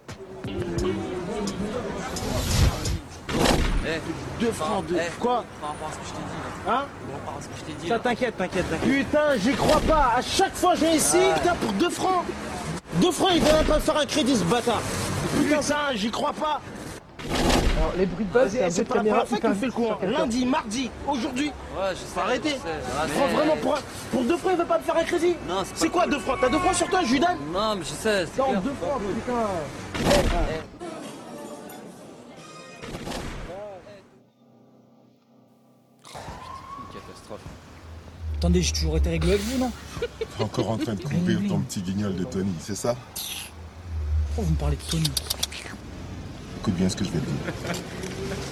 [4.39, 4.97] Deux francs, deux.
[5.19, 6.67] Quoi Par rapport à ce que je t'ai dit.
[6.67, 7.87] Hein Par rapport à ce que je t'ai dit.
[7.87, 8.89] Ça t'inquiète, t'inquiète, t'inquiète.
[9.05, 10.13] Putain, j'y crois pas.
[10.17, 12.23] À chaque fois, je viens ici, putain, pour deux francs.
[13.01, 14.81] Deux francs, il même pas me faire un crédit, ce bâtard.
[15.37, 16.61] Putain, ça, j'y crois pas.
[17.77, 19.71] Alors, les bruits de base, c'est un C'est pas la première fois me fait le
[19.71, 19.97] hein.
[20.01, 20.17] quelqu'un.
[20.19, 21.47] Lundi, mardi, aujourd'hui.
[21.47, 22.19] Ouais, je sais.
[22.19, 22.49] Arrêter.
[22.49, 22.69] je.
[22.97, 23.79] Ah, prends vraiment pour un-
[24.11, 25.35] Pour deux francs, il veut pas me faire un crédit.
[25.47, 27.83] Non, C'est quoi deux francs T'as deux francs sur toi, je lui donne Non, mais
[27.83, 28.25] je sais.
[28.25, 28.61] c'est Non, clair.
[28.61, 29.33] deux francs, putain.
[36.79, 37.41] Une catastrophe.
[38.37, 39.71] Attendez, j'ai toujours été réglo avec vous, non
[40.37, 42.95] T'es encore en train de couper ton petit guignol de Tony, c'est ça?
[44.39, 45.11] Pourquoi vous me parlez de Tony
[46.59, 47.53] Écoute bien ce que je vais te dire.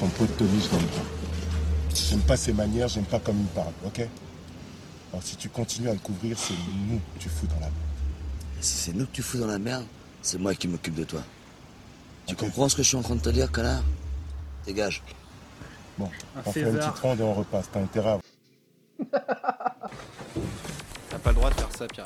[0.01, 1.95] Ton pote Tony, je l'aime pas.
[1.95, 4.01] J'aime pas ses manières, j'aime pas comme il parle, ok?
[5.13, 6.55] Alors si tu continues à le couvrir, c'est
[6.89, 7.73] nous que tu fous dans la merde.
[8.59, 9.85] Si c'est nous que tu fous dans la merde,
[10.21, 11.21] c'est moi qui m'occupe de toi.
[12.25, 13.83] Tu comprends ce que je suis en train de te dire, connard?
[14.65, 15.01] Dégage.
[15.97, 17.69] Bon, Un on fait une petite ronde et on repasse.
[17.71, 18.19] T'as intérêt à...
[21.09, 22.05] T'as pas le droit de faire ça, Pierre.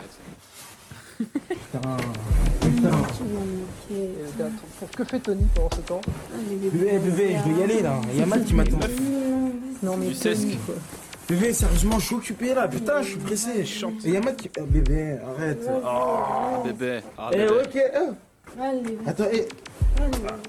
[4.95, 6.01] Que fait Tony pendant ce temps?
[6.49, 8.01] Bébé, bébé, je dois y aller là.
[8.13, 8.77] Il y a Matt qui m'attend.
[9.83, 10.11] Non, mais.
[10.13, 10.75] Tony, quoi.
[11.29, 12.67] Bébé, sérieusement, je suis occupé là.
[12.67, 13.49] Putain, je suis pressé.
[13.61, 13.65] Et
[14.05, 14.49] il y a Matt qui.
[14.59, 15.69] Oh, bébé, arrête.
[15.85, 16.63] Oh.
[16.65, 16.99] Bébé.
[17.17, 17.51] Ah, Eh, bébé.
[17.63, 17.75] ok.
[17.75, 19.09] eh.
[19.09, 19.47] Attends, eh.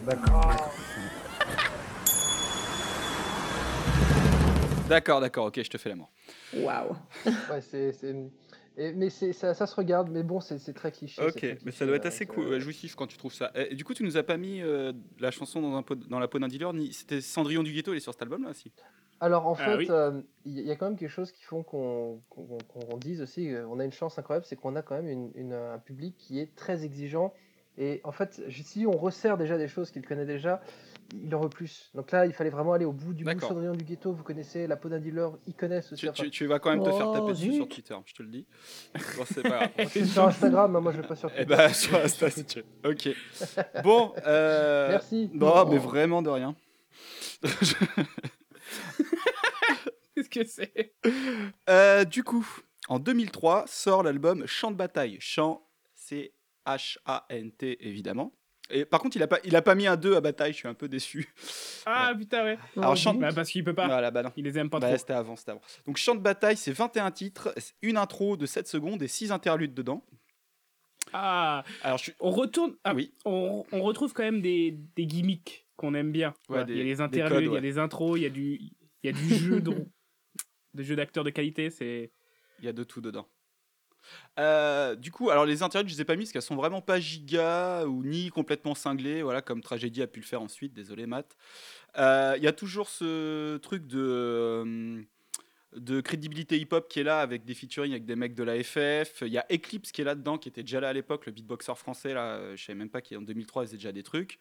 [0.06, 0.70] D'accord.
[4.88, 6.10] D'accord, d'accord, ok, je te fais l'amour.
[6.54, 6.90] Waouh.
[7.26, 7.94] Ouais, c'est.
[8.76, 11.22] Et- mais ça, ça se regarde, mais bon, c'est très cliché.
[11.22, 13.34] Ok, très mais cliché, ça doit être euh, assez cool, euh, jouissif quand tu trouves
[13.34, 13.50] ça.
[13.54, 16.18] Et, du coup, tu nous as pas mis euh, la chanson dans, un pot- dans
[16.18, 16.92] la peau d'un dealer, ni...
[16.92, 18.72] c'était Cendrillon du ghetto, elle est sur cet album là aussi.
[19.20, 19.86] Alors en Ah fait, oui.
[19.90, 23.78] euh, il y a quand même quelque chose qui font qu'on qu'on dise aussi, on
[23.78, 26.56] a une chance incroyable, c'est qu'on a quand même une- une- un public qui est
[26.56, 27.32] très exigeant.
[27.78, 30.60] Et en fait, si on resserre déjà des choses qu'il connaît déjà,
[31.12, 31.90] il en veut plus.
[31.94, 33.30] Donc là, il fallait vraiment aller au bout du bout.
[33.76, 36.06] Du ghetto, vous connaissez, la peau d'un dealer, ils connaissent aussi.
[36.06, 37.68] Tu, tu- tu vas quand même te faire Oh, taper dessus sur.
[37.68, 38.46] Twitter, je te le dis.
[39.16, 39.70] Bon, c'est pas grave.
[39.90, 41.54] C'est sur Instagram, hein, moi je vais pas sur Eh Twitter.
[41.56, 42.90] bah, sur Insta si tu veux.
[42.90, 43.08] Ok.
[43.84, 44.88] Bon, euh...
[44.90, 45.30] Merci.
[45.34, 46.54] Non, mais vraiment de rien.
[50.14, 50.94] Qu'est-ce que c'est?
[51.68, 52.46] Euh, du coup,
[52.88, 55.16] en 2003 sort l'album Chant de bataille.
[55.20, 56.32] Chant, c'est
[56.66, 58.32] H-A-N-T évidemment.
[58.72, 60.56] Et par contre, il a pas, il a pas mis un 2 à bataille, je
[60.58, 61.28] suis un peu déçu.
[61.86, 62.58] Ah putain, ouais.
[62.76, 63.86] Alors, chante- Bah, parce qu'il peut pas.
[63.86, 64.32] Voilà, bah non.
[64.36, 64.96] Il les aime pas Bah, trop.
[64.98, 65.60] C'était avant, c'était avant.
[65.86, 69.74] Donc, Chant de bataille, c'est 21 titres, une intro de 7 secondes et 6 interludes
[69.74, 70.04] dedans.
[71.12, 71.64] Ah.
[71.82, 72.12] Alors, je.
[72.20, 72.74] On retourne.
[72.84, 73.12] Ah oui.
[73.24, 76.28] On, on retrouve quand même des, des gimmicks qu'on aime bien.
[76.30, 78.18] Ouais, Voilà, il y a des- les des interludes, codes, il y a les intros,
[78.18, 78.70] il y a du, il
[79.04, 79.74] y a du jeu de,
[80.74, 81.68] de jeu d'acteurs de qualité.
[81.70, 82.10] C'est
[82.60, 83.28] Il y a de tout dedans.
[84.38, 86.80] Euh, du coup, alors les interludes, je les ai pas mis parce qu'elles sont vraiment
[86.80, 90.72] pas giga ou ni complètement cinglées, voilà, comme Tragédie a pu le faire ensuite.
[90.72, 91.36] Désolé, Matt.
[91.98, 95.02] Euh, Il y a toujours ce truc de euh,
[95.76, 99.22] de crédibilité hip-hop qui est là avec des featuring avec des mecs de la FF.
[99.22, 101.74] Il y a Eclipse qui est là-dedans, qui était déjà là à l'époque, le beatboxer
[101.76, 102.54] français là.
[102.54, 104.38] Je savais même pas qu'en 2003 il faisait déjà des trucs.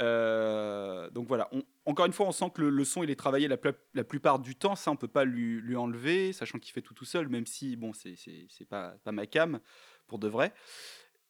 [0.00, 1.50] Euh, donc voilà,
[1.84, 4.74] encore une fois, on sent que le, son il est travaillé la, plupart du temps,
[4.74, 7.92] ça on peut pas lui, enlever, sachant qu'il fait tout tout seul, même si bon,
[7.92, 9.60] c'est pas, pas ma cam
[10.06, 10.52] pour de vrai.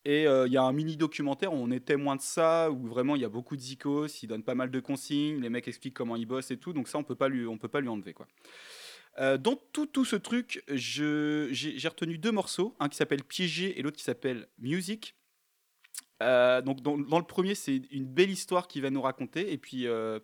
[0.06, 3.16] Et euh, il y a un mini documentaire on est témoin de ça, où vraiment
[3.16, 5.94] il y a beaucoup de zikos, il donne pas mal de consignes, les mecs expliquent
[5.94, 7.88] comment ils bossent et tout, donc ça on peut pas lui, on peut pas lui
[7.88, 8.26] enlever quoi.
[9.18, 13.82] Euh, dans tout, tout ce truc, j'ai retenu deux morceaux, un qui s'appelle Piégé et
[13.82, 15.16] l'autre qui s'appelle Music.
[16.22, 19.58] Euh, donc dans, dans le premier, c'est une belle histoire qu'il va nous raconter, et
[19.58, 20.18] puis euh,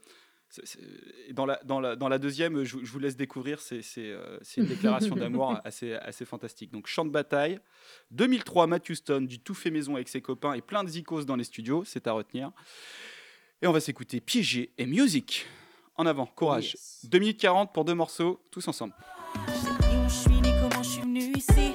[1.32, 4.38] dans, la, dans, la, dans la deuxième, je, vous- je vous laisse découvrir, c'est euh,
[4.56, 6.70] une déclaration d'amour assez, assez fantastique.
[6.70, 7.58] Donc Chant de bataille,
[8.10, 11.36] 2003, Matt Houston, du tout fait maison avec ses copains et plein de zikos dans
[11.36, 12.52] les studios, c'est à retenir.
[13.62, 15.46] Et on va s'écouter Piégé et Music.
[15.96, 16.76] En avant, courage.
[17.04, 18.92] 2 minutes 40 pour deux morceaux, tous ensemble.
[19.90, 21.72] Ni où je suis, ni comment je suis venu ici.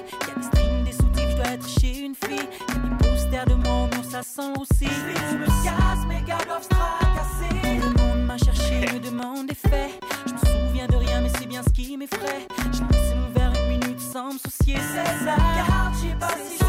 [4.22, 4.86] Sent aussi.
[4.86, 6.20] Je me casse, mes
[6.62, 7.78] se tracasser.
[7.80, 10.00] Le monde m'a cherché, me demande des faits.
[10.26, 12.46] Je me souviens de rien, mais c'est bien ce qui m'effraie.
[12.72, 12.82] Je
[13.14, 14.76] mon verre une minute sans me soucier.
[14.76, 16.61] C'est ça, car je sais pas si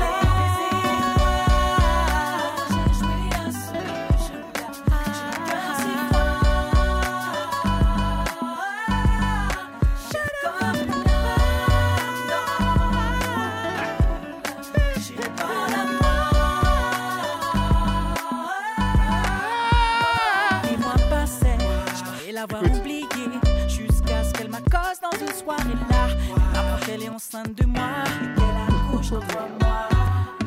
[27.14, 28.04] enceinte de moi.
[28.22, 29.90] Et qu'elle accouche dans trois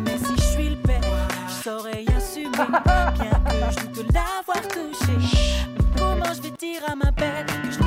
[0.04, 1.00] Mais si je suis le père,
[1.48, 2.50] je saurais y assumer.
[2.50, 5.16] Bien que je doute l'avoir touché.
[5.96, 7.85] Comment je vais dire à ma belle que je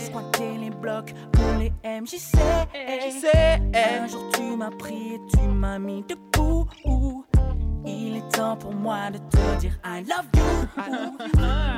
[0.00, 2.36] Squatter les blocs pour les MJC
[3.74, 6.66] Un jour tu m'as pris et tu m'as mis debout.
[7.86, 10.44] Il est temps pour moi de te dire I love you.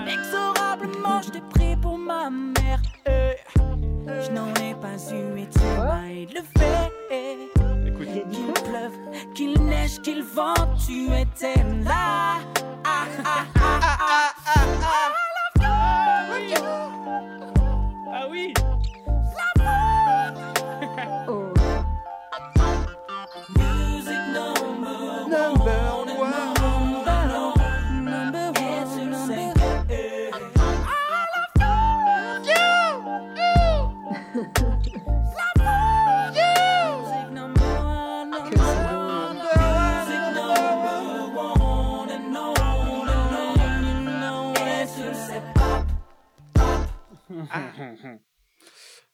[0.06, 2.80] Inexorablement je t'ai pris pour ma mère.
[3.06, 6.90] Je n'en ai pas eu et tu m'as élevé.
[8.30, 8.98] Qu'il pleuve,
[9.35, 12.38] qu'il neige, qu'il vente, tu étais là.
[12.85, 15.30] Ah, ah, ah, ah, ah, ah.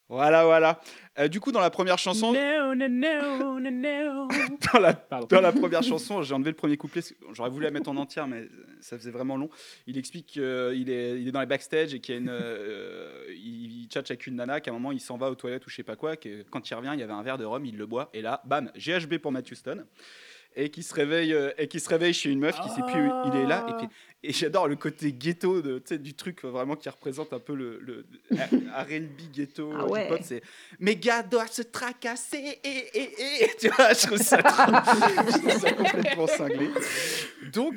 [0.08, 0.80] Voilà, voilà.
[1.18, 4.28] Euh, du coup, dans la première chanson, No, no, no, no, no.
[4.72, 4.92] dans la,
[5.28, 7.00] dans la première chanson, j'ai enlevé le premier couplet.
[7.32, 8.46] J'aurais voulu la mettre en entière, mais
[8.80, 9.50] ça faisait vraiment long.
[9.88, 13.24] Il explique qu'il est, il est dans les backstage et qu'il y a une, euh,
[13.30, 15.70] il, il tchatche avec une nana, qu'à un moment il s'en va aux toilettes ou
[15.70, 17.64] je sais pas quoi, que quand il revient, il y avait un verre de rhum,
[17.64, 19.84] il le boit, et là, bam, GHB pour Matt Houston.
[20.58, 23.08] Et qui se réveille euh, et qui se réveille chez une meuf qui sait plus
[23.08, 23.88] où il est là et puis
[24.22, 27.38] et j'adore le côté ghetto de tu sais, du truc euh, vraiment qui représente un
[27.38, 30.06] peu le, le R&B ghetto Ah ouais.
[30.06, 30.40] hip-hop c'est
[30.80, 34.72] mes gars doivent se tracasser et, et, et tu vois je trouve ça, trop-
[35.32, 36.70] je trouve ça complètement cinglé
[37.52, 37.74] donc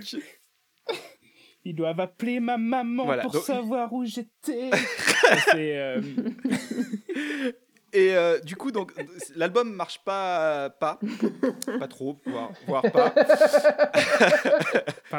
[1.65, 4.69] Ils doivent appeler ma maman Voilà, pour donc- savoir où j'étais.
[5.51, 6.01] C'est euh,
[7.93, 8.93] Et euh, du coup, donc
[9.35, 10.99] l'album marche pas, pas,
[11.79, 13.09] pas trop, voire, voire pas.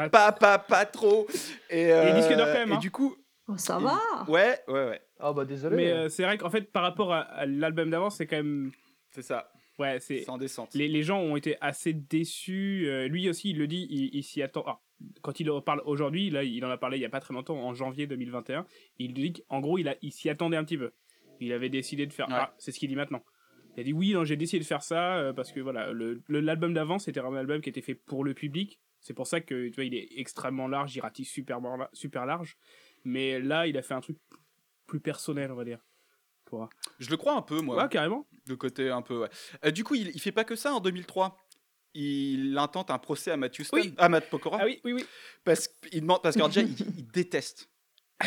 [0.09, 1.27] pas, pas, pas trop.
[1.69, 2.77] Et, disque d'or quand même, Et hein.
[2.77, 3.15] du coup,
[3.47, 3.99] Oh, ça va.
[4.27, 5.01] Ouais, ouais, ouais.
[5.19, 5.75] Ah bah désolé.
[5.75, 8.71] Mais euh, c'est vrai qu'en fait, par rapport à, à l'album d'avant, c'est quand même.
[9.09, 9.51] C'est ça.
[9.77, 10.29] Ouais, c'est.
[10.29, 10.73] en descente.
[10.73, 12.85] Les, les gens ont été assez déçus.
[12.87, 14.63] euh, lui aussi, il le dit, il, il s'y attend.
[14.67, 14.79] ah,
[15.21, 17.33] quand il en parle aujourd'hui, là, il en a parlé il y a pas très
[17.33, 18.65] longtemps, en janvier 2021.
[18.99, 20.91] Il dit qu'en gros, il, a, il s'y attendait un petit peu.
[21.41, 22.27] Il avait décidé de faire.
[22.29, 23.21] Ah, c'est ce qu'il dit maintenant.
[23.75, 26.21] Il a dit oui, non, j'ai décidé de faire ça euh, parce que voilà, le-
[26.27, 28.79] le- l'album d'avant, c'était un album qui était fait pour le public.
[28.99, 31.59] C'est pour ça que tu vois, il est extrêmement large, il ratisse super,
[31.93, 32.57] super large.
[33.03, 34.17] Mais là, il a fait un truc
[34.87, 35.79] plus personnel, on va dire.
[36.45, 36.69] Pour...
[36.99, 37.81] Je le crois un peu, moi.
[37.81, 38.27] Ouais, carrément.
[38.45, 39.29] De côté un peu, ouais.
[39.65, 41.35] Euh, du coup, il, il fait pas que ça en 2003.
[41.93, 44.59] Il intente un procès à Matthew Stone, à Matt Pokora.
[44.61, 45.05] Ah oui, oui, oui.
[45.43, 47.69] Parce qu'il demande, parce que déjà, il, il déteste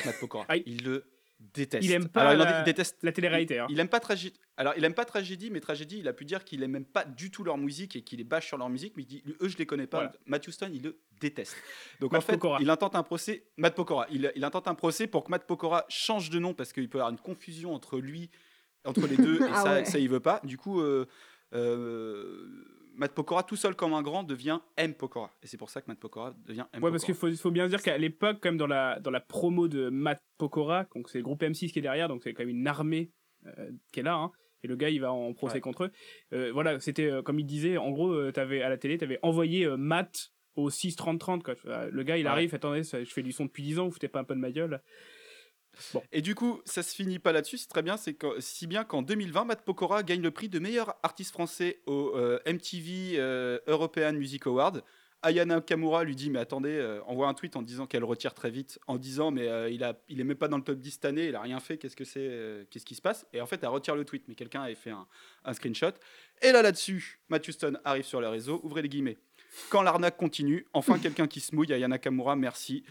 [0.04, 0.46] Matt Pokora.
[0.66, 1.04] il le
[1.52, 1.84] déteste.
[1.84, 3.66] Il aime pas Alors, il en- la- il déteste la télé-réalité, hein.
[3.68, 4.38] Il, il aime pas tragédie.
[4.56, 7.04] Alors, il aime pas tragédie, mais tragédie, il a pu dire qu'il aime même pas
[7.04, 8.94] du tout leur musique et qu'il les bâche sur leur musique.
[8.96, 9.98] Mais il dit, eux, je les connais pas.
[9.98, 10.12] Voilà.
[10.26, 11.56] Matthew Stone, il le déteste.
[12.00, 12.58] Donc Matt en fait, Pokora.
[12.60, 13.44] il intente un procès.
[13.56, 14.06] Matt Pokora.
[14.10, 16.98] Il, il intente un procès pour que Matt Pokora change de nom parce qu'il peut
[16.98, 18.30] y avoir une confusion entre lui,
[18.84, 19.84] entre les deux, et Ah ça, ouais.
[19.84, 20.40] ça, il veut pas.
[20.44, 21.06] Du coup, euh,
[21.54, 22.48] euh,
[22.96, 25.30] Matt Pokora, tout seul comme un grand, devient M Pokora.
[25.42, 27.64] Et c'est pour ça que Matt Pokora devient M Ouais, parce qu'il faut, faut bien
[27.64, 31.08] se dire qu'à l'époque, quand même, dans la, dans la promo de Matt Pokora, donc
[31.08, 33.10] c'est le groupe M6 qui est derrière, donc c'est quand même une armée
[33.46, 34.30] euh, qui est là, hein,
[34.62, 35.60] et le gars, il va en procès Ouais.
[35.60, 35.90] contre eux.
[36.32, 39.18] Euh, voilà, c'était, euh, comme il disait, en gros, euh, t'avais, à la télé, t'avais
[39.22, 41.54] envoyé Matt au 6-30-30, quoi.
[41.66, 42.30] Euh, Le gars, il Ouais.
[42.30, 44.34] arrive, attendez, ça- je fais du son depuis 10 ans, vous foutez pas un peu
[44.34, 44.80] de ma gueule.
[46.12, 49.02] Et du coup, ça se finit pas là-dessus, c'est très bien, c'est si bien qu'en
[49.02, 54.12] 2020, Matt Pokora gagne le prix de meilleur artiste français au euh, MTV euh, European
[54.12, 54.82] Music Award.
[55.22, 58.50] Ayana Kamura lui dit mais attendez, euh, envoie un tweet en disant qu'elle retire très
[58.50, 61.04] vite, en disant mais il a, il est même pas dans le top 10 cette
[61.06, 63.26] année, il a rien fait, qu'est-ce qui se passe?
[63.32, 65.92] Et en fait, elle retire le tweet, mais quelqu'un avait fait un, screenshot.
[66.42, 69.16] Et là là-dessus, Matthew Stone arrive sur les réseaux, ouvrez les guillemets.
[69.70, 72.84] Quand l'arnaque continue, enfin quelqu'un qui se mouille, Ayana Kamura, merci.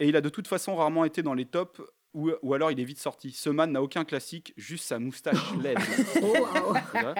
[0.00, 1.80] Et il a de toute façon rarement été dans les tops,
[2.14, 3.32] ou, ou alors il est vite sorti.
[3.32, 5.36] Ce man n'a aucun classique, juste sa moustache.
[6.12, 6.20] C'est
[7.02, 7.14] vrai.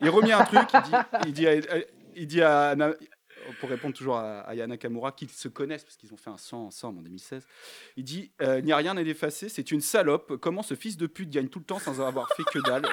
[0.00, 0.94] Il remet un truc, il dit,
[1.26, 1.78] il dit, à,
[2.14, 2.76] il dit à
[3.60, 6.36] pour répondre toujours à, à Yana Kamura, qu'ils se connaissent, parce qu'ils ont fait un
[6.36, 7.46] sang ensemble en 2016,
[7.96, 10.36] il dit euh, Il n'y a rien à effacer, c'est une salope.
[10.36, 12.86] Comment ce fils de pute gagne tout le temps sans avoir fait que dalle?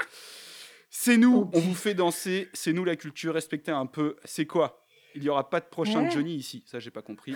[0.90, 4.16] C'est nous, on vous fait danser, c'est nous la culture, respectez un peu.
[4.24, 4.85] C'est quoi?
[5.16, 6.12] Il n'y aura pas de prochain Ouais.
[6.12, 7.36] Johnny ici, ça j'ai pas compris.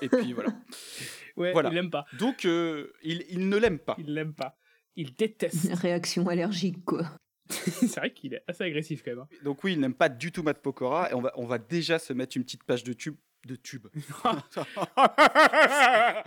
[0.00, 0.50] Et puis voilà.
[1.36, 1.70] Ouais, Voilà.
[1.70, 2.04] il l'aime pas.
[2.16, 3.96] Donc euh, il, il ne l'aime pas.
[3.98, 4.56] Il l'aime pas.
[4.94, 5.68] Il déteste.
[5.74, 7.10] Réaction allergique, quoi.
[7.50, 9.18] c'est vrai qu'il est assez agressif quand même.
[9.20, 9.28] hein.
[9.42, 11.98] Donc oui, il n'aime pas du tout Matt Pokora et on va, on va déjà
[11.98, 13.16] se mettre une petite page de tube.
[13.46, 13.88] De tube.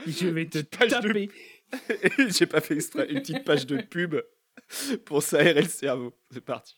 [0.06, 1.30] Je vais te Page de- taper.
[2.28, 3.08] J'ai pas fait exprès.
[3.10, 4.16] Une petite page de pub
[5.06, 6.14] pour s'aérer le cerveau.
[6.32, 6.78] C'est parti.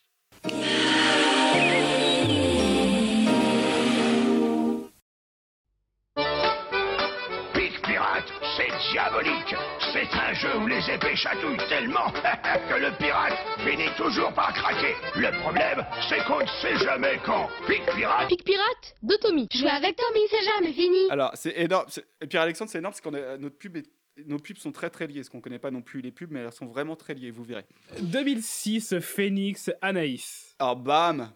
[8.59, 9.55] C'est diabolique.
[9.93, 12.11] C'est un jeu où les épées chatouillent tellement
[12.69, 14.93] que le pirate finit toujours par craquer.
[15.15, 17.47] Le problème, c'est qu'on ne sait jamais quand.
[17.67, 18.27] Pic Pirate.
[18.27, 19.47] Pic Pirate de Tommy.
[19.53, 21.09] Jouer avec Tommy, c'est jamais fini.
[21.09, 21.85] Alors, c'est énorme.
[21.87, 23.89] c'est- Et Pierre Alexandre, c'est énorme parce que notre pub est-
[24.25, 25.15] nos pubs sont très très liées.
[25.21, 27.43] Parce qu'on connaît pas non plus les pubs, mais elles sont vraiment très liées, vous
[27.45, 27.65] verrez.
[28.01, 30.48] 2006, Phoenix, Anaïs.
[30.61, 31.29] Alors, bam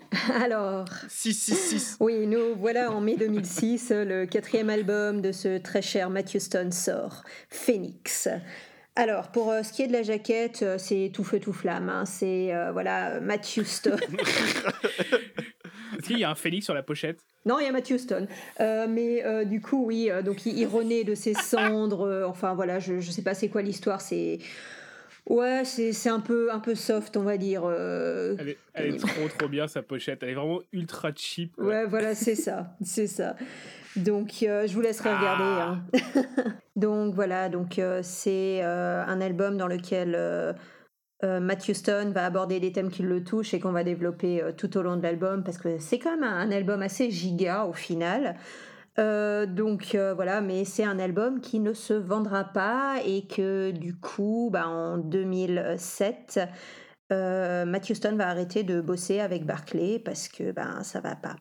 [0.43, 0.85] Alors.
[1.09, 1.97] 666.
[1.99, 6.71] Oui, nous voilà en mai 2006, le quatrième album de ce très cher Matthew Stone
[6.71, 8.27] sort, Phoenix.
[8.95, 11.89] Alors, pour euh, ce qui est de la jaquette, euh, c'est tout feu tout flamme.
[11.89, 12.05] hein.
[12.05, 13.99] C'est euh, voilà Matthew Stone.
[15.97, 17.19] Est-ce qu'il y a un Phoenix sur la pochette?
[17.45, 18.27] Non, il y a Matthew Stone.
[18.59, 22.01] Euh, mais euh, du coup, oui, euh, donc il, il renaît de ses cendres.
[22.07, 24.01] euh, enfin, voilà, je, je sais pas c'est quoi l'histoire.
[24.01, 24.39] C'est.
[25.29, 27.63] Ouais, c'est un peu, un peu soft, on va dire.
[27.65, 30.21] euh, Elle est, elle est trop trop bien sa pochette.
[30.23, 31.57] Elle est vraiment ultra cheap.
[31.57, 33.35] Ouais, voilà, c'est ça, c'est ça.
[33.95, 35.43] Donc, euh, je vous laisserai regarder.
[35.43, 35.83] hein.
[36.75, 40.17] donc, voilà, donc euh, c'est un album dans lequel
[41.23, 44.81] Matthew Stone va aborder des thèmes qui le touchent et qu'on va développer tout au
[44.81, 48.35] long de l'album parce que c'est quand même un, un album assez giga au final.
[48.99, 53.71] Euh, donc euh, voilà, mais c'est un album qui ne se vendra pas et que
[53.71, 56.39] du coup, bah, en 2007,
[57.11, 61.35] euh, Matthew Stone va arrêter de bosser avec Barclay parce que ben ça va pas.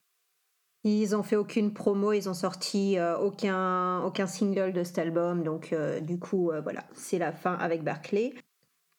[0.84, 5.44] Ils ont fait aucune promo, ils ont sorti euh, aucun, aucun single de cet album,
[5.44, 8.34] donc du coup voilà, c'est la fin avec Barclay.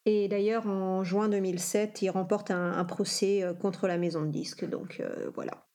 [0.06, 5.02] Et d'ailleurs en juin 2007, ils remportent un, procès contre la maison de disques, donc
[5.34, 5.66] voilà.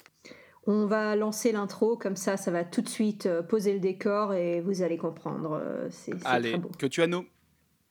[0.71, 4.33] On va lancer l'intro, comme ça, ça va tout de suite euh, poser le décor
[4.35, 5.53] et vous allez comprendre.
[5.53, 6.69] euh, C'est c'est Allez, très beau.
[6.77, 7.25] que tu, as nom-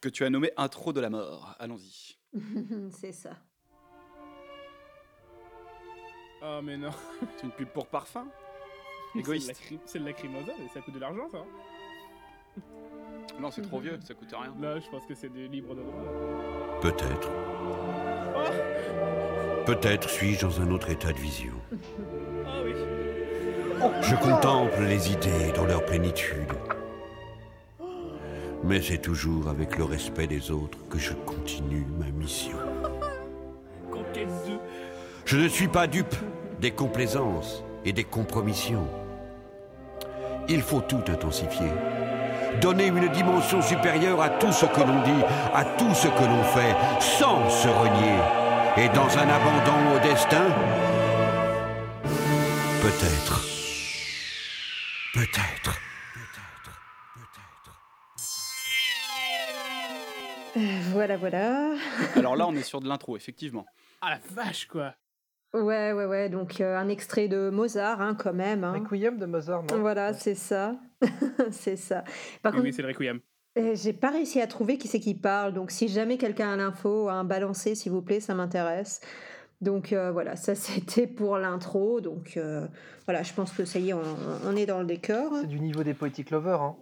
[0.00, 1.56] que tu as nommé Intro de la mort.
[1.58, 2.16] Allons-y.
[2.92, 3.30] c'est ça.
[6.40, 6.90] Oh mais non.
[7.36, 8.28] C'est une pub pour parfum
[9.12, 11.38] C'est de la cri- C'est de la crimosa, mais ça coûte de l'argent ça.
[13.40, 14.52] Non, c'est trop vieux, ça coûte rien.
[14.60, 16.80] Là, je pense que c'est des libres de droit.
[16.80, 17.30] Peut-être.
[19.64, 21.52] Peut-être suis-je dans un autre état de vision.
[22.46, 22.72] Ah oui.
[24.02, 26.52] Je contemple les idées dans leur plénitude.
[28.64, 32.58] Mais c'est toujours avec le respect des autres que je continue ma mission.
[33.88, 34.58] Conquête 2.
[35.26, 36.16] Je ne suis pas dupe
[36.60, 38.88] des complaisances et des compromissions.
[40.48, 41.70] Il faut tout intensifier.
[42.60, 45.22] Donner une dimension supérieure à tout ce que l'on dit,
[45.54, 48.18] à tout ce que l'on fait, sans se renier.
[48.76, 50.44] Et dans un abandon au destin,
[52.82, 53.42] peut-être,
[55.14, 55.78] peut-être,
[60.56, 60.60] Euh,
[60.92, 61.74] Voilà, voilà.
[62.16, 63.64] Alors là, on est sur de l'intro, effectivement.
[64.00, 64.94] Ah la vache, quoi.
[65.54, 66.28] Ouais, ouais, ouais.
[66.28, 68.64] Donc, euh, un extrait de Mozart, hein, quand même.
[68.64, 68.84] Hein.
[68.90, 69.78] Requiem de Mozart, non?
[69.80, 70.76] Voilà, c'est ça.
[71.50, 72.04] c'est ça.
[72.42, 73.20] Par Oui, contre, oui, c'est le Requiem.
[73.58, 75.54] euh, j'ai pas réussi à trouver qui c'est qui parle.
[75.54, 79.00] Donc, si jamais quelqu'un a l'info, un balancé, s'il vous plaît, ça m'intéresse.
[79.60, 82.00] Donc, euh, voilà, ça c'était pour l'intro.
[82.00, 82.66] Donc, euh,
[83.06, 84.02] voilà, je pense que ça y est, on,
[84.44, 85.32] on est dans le décor.
[85.40, 86.76] C'est du niveau des Poetic Lovers, hein.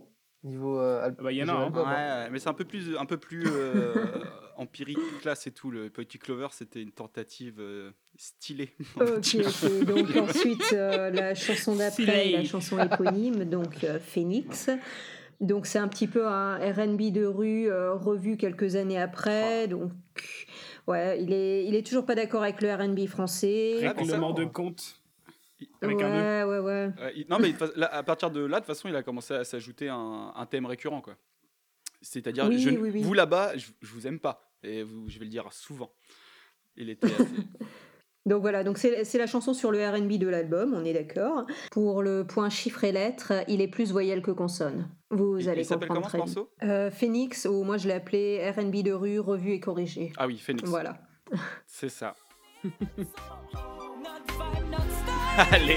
[0.46, 0.78] Niveau.
[0.80, 1.64] euh, al- Bah, y en a, hein.
[1.66, 2.28] album, Ouais, hein.
[2.30, 3.92] mais c'est un peu plus, un peu plus euh,
[4.56, 5.70] empirique, classe et tout.
[5.70, 8.70] Le Poetic Clover, c'était une tentative euh, stylée.
[9.00, 9.36] Ok.
[9.86, 14.70] Donc ensuite, euh, la chanson d'après, la chanson éponyme, donc euh, Phoenix.
[15.40, 19.68] Donc c'est un petit peu un R&B de rue euh, revu quelques années après.
[19.68, 19.90] Donc
[20.86, 23.80] ouais, il est, il est toujours pas d'accord avec le R&B français.
[23.84, 24.96] Ah, Règlement de on- compte.
[25.80, 26.90] Avec un ouais, ouais, ouais.
[27.00, 29.34] Ouais, il- non, mais là, à partir de là, de toute façon, il a commencé
[29.34, 31.16] à s'ajouter un, un thème récurrent, quoi.
[32.02, 34.52] C'est-à-dire, Oui, vous là-bas, je, je vous aime pas.
[34.62, 35.90] Et vous, je vais le dire souvent.
[36.76, 37.24] Il était assez...
[38.26, 41.46] Donc voilà, donc c'est la chanson sur le R&B de l'album, on est d'accord.
[41.70, 44.90] Pour le point chiffre et lettres, il est plus voyelle que consonne.
[45.12, 47.94] Vous Il- allez il s'appelle comprendre comment, ce morceau Euh, Phoenix, ou moi je l'ai
[47.94, 50.12] appelé R&B de rue revu et corrigé.
[50.16, 50.68] Ah oui, Phoenix.
[50.68, 50.98] Voilà.
[51.68, 52.16] C'est ça.
[55.52, 55.76] Allez.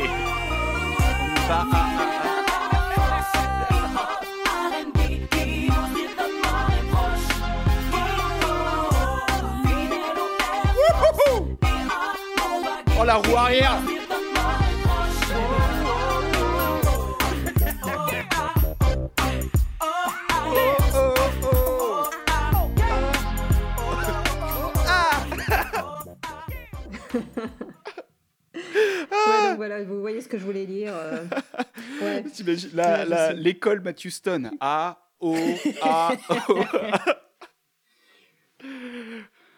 [12.98, 13.78] Oh la roue arrière
[29.70, 30.94] voilà, vous voyez ce que je voulais dire.
[30.96, 31.24] euh,
[32.02, 32.24] ouais.
[33.36, 34.50] L'école Matthew Stone.
[34.60, 35.36] A, O,
[35.82, 36.14] A,
[36.50, 36.60] O.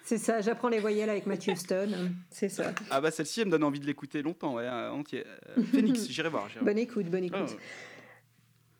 [0.03, 2.13] C'est ça, j'apprends les voyelles avec Matthew Stone.
[2.29, 2.73] C'est ça.
[2.89, 5.23] Ah bah celle-ci, elle me donne envie de l'écouter longtemps, ouais, euh, entier.
[5.57, 6.49] Euh, Phoenix, j'irai voir.
[6.49, 6.73] j'irai voir.
[6.73, 7.55] Bonne écoute, bonne écoute.
[7.55, 7.59] Oh.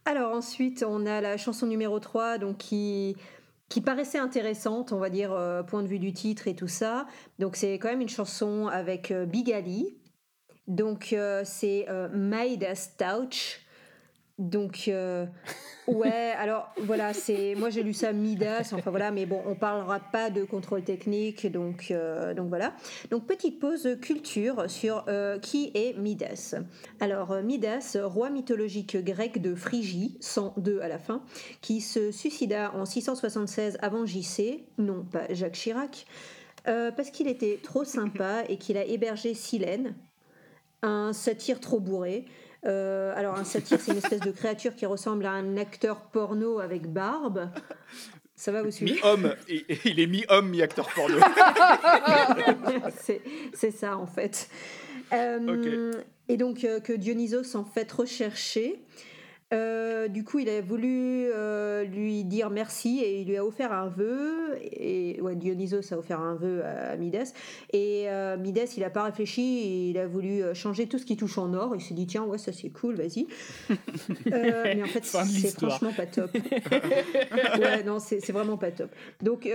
[0.03, 3.15] Alors ensuite, on a la chanson numéro 3, donc qui,
[3.69, 7.07] qui paraissait intéressante, on va dire, euh, point de vue du titre et tout ça.
[7.39, 10.00] Donc c'est quand même une chanson avec euh, Big Ali.
[10.71, 13.59] Donc euh, c'est euh, Midas Touch.
[14.39, 15.25] Donc euh,
[15.87, 19.99] ouais, alors voilà, c'est moi j'ai lu ça Midas, enfin voilà, mais bon, on parlera
[19.99, 22.73] pas de contrôle technique, donc euh, donc voilà.
[23.11, 26.55] Donc petite pause culture sur euh, qui est Midas.
[27.01, 31.21] Alors Midas, roi mythologique grec de Phrygie, 102 à la fin,
[31.59, 36.07] qui se suicida en 676 avant JC, non pas Jacques Chirac,
[36.63, 39.93] parce qu'il était trop sympa et qu'il a hébergé Silène,
[40.81, 42.25] un satyre trop bourré.
[42.65, 46.59] Euh, alors un satyre, c'est une espèce de créature qui ressemble à un acteur porno
[46.59, 47.49] avec barbe.
[48.35, 49.35] Ça va vous suivre Mi-homme,
[49.85, 51.17] il est mi-homme, mi-acteur porno.
[52.99, 53.21] c'est
[53.53, 54.49] c'est ça en fait.
[55.13, 55.91] Euh,
[56.27, 58.81] Et donc euh, que Dionysos en fait recherché.
[59.53, 63.73] Euh, du coup, il a voulu euh, lui dire merci et il lui a offert
[63.73, 64.57] un vœu.
[64.61, 67.33] Et ouais, Dionysos a offert un vœu à Midas.
[67.73, 71.17] Et euh, Midas, il a pas réfléchi, il a voulu euh, changer tout ce qui
[71.17, 71.75] touche en or.
[71.75, 73.27] Il s'est dit tiens ouais ça c'est cool, vas-y.
[74.25, 76.31] Mais en fait, c'est franchement pas top.
[77.59, 78.89] ouais, non, c'est c'est vraiment pas top.
[79.21, 79.47] Donc,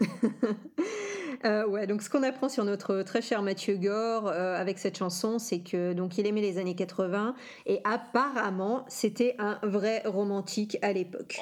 [1.44, 4.96] euh, ouais, donc ce qu'on apprend sur notre très cher Mathieu Gore euh, avec cette
[4.96, 7.34] chanson, c'est que donc il aimait les années 80
[7.66, 11.38] et apparemment c'était un vrai romantique à l'époque.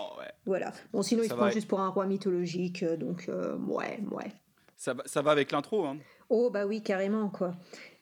[0.47, 0.72] Voilà.
[0.92, 4.32] Bon, sinon il se prend juste pour un roi mythologique, euh, donc euh, ouais, ouais.
[4.76, 5.97] ça, va, ça va avec l'intro, hein.
[6.30, 7.55] Oh bah oui, carrément quoi.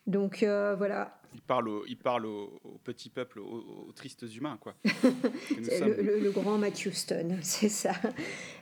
[0.07, 1.19] Donc voilà.
[1.33, 4.75] Il parle au, il parle au, au petit peuple, aux, aux tristes humains, quoi.
[4.85, 5.95] Sommes.
[5.97, 7.93] le, grand Matthew Stone, c'est ça.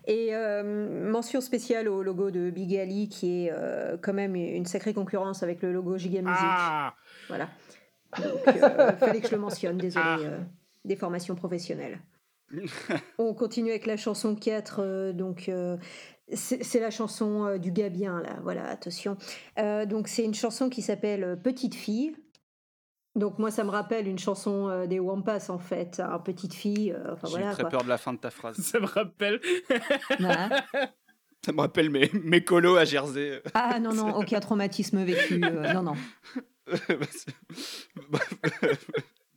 [0.08, 4.66] Et euh, mention spéciale au logo de Big Ali, qui est euh, quand même une
[4.66, 6.40] sacrée concurrence avec le logo Giga Music.
[6.42, 6.96] Ah
[7.28, 7.50] Voilà.
[8.18, 10.06] Donc, euh, fallait que je le mentionne, désolé.
[10.06, 10.44] Ah.
[10.86, 12.00] des formations professionnelles.
[13.18, 15.50] On continue avec la chanson 4, euh, donc
[16.34, 19.18] c'est la chanson du gars bien, là, voilà, attention.
[19.58, 22.16] Euh, donc c'est une chanson qui s'appelle Petite fille.
[23.16, 26.94] Donc moi ça me rappelle une chanson euh, des Wampas en fait, hein, Petite fille,
[26.94, 27.70] euh, J'ai voilà très quoi.
[27.70, 28.56] peur de la fin de ta phrase.
[28.62, 29.40] Ça me rappelle.
[31.44, 33.42] Ça me rappelle mes, mes colos à Jersey.
[33.54, 35.96] Ah non, non, aucun traumatisme vécu, euh, non, non.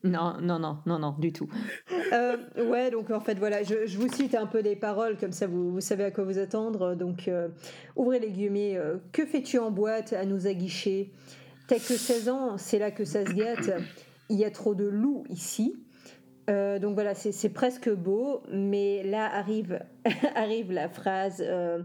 [0.07, 1.49] Non, non, non, non, non, du tout.
[2.13, 5.33] Euh, ouais, donc en fait, voilà, je, je vous cite un peu des paroles, comme
[5.33, 6.95] ça vous, vous savez à quoi vous attendre.
[6.95, 7.49] Donc, euh,
[7.97, 8.77] ouvrez les guillemets.
[8.77, 11.11] euh, que fais-tu en boîte à nous aguicher?
[11.67, 13.71] T'as que 16 ans, c'est là que ça se gâte.
[14.29, 15.75] Il y a trop de loups ici.
[16.51, 19.81] Euh, donc voilà, c'est presque beau, mais là arrive,
[20.35, 21.83] arrive la phrase euh,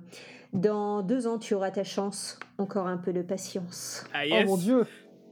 [0.51, 4.03] Dans deux ans, tu auras ta chance, encore un peu de patience.
[4.13, 4.85] Ah, Oh mon dieu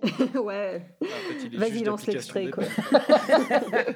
[0.35, 0.81] ouais.
[1.53, 2.63] Vas-y, lance l'extrait, quoi.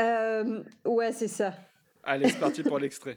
[0.00, 1.54] Euh, ouais, c'est ça.
[2.02, 3.16] Allez, c'est parti pour l'extrait.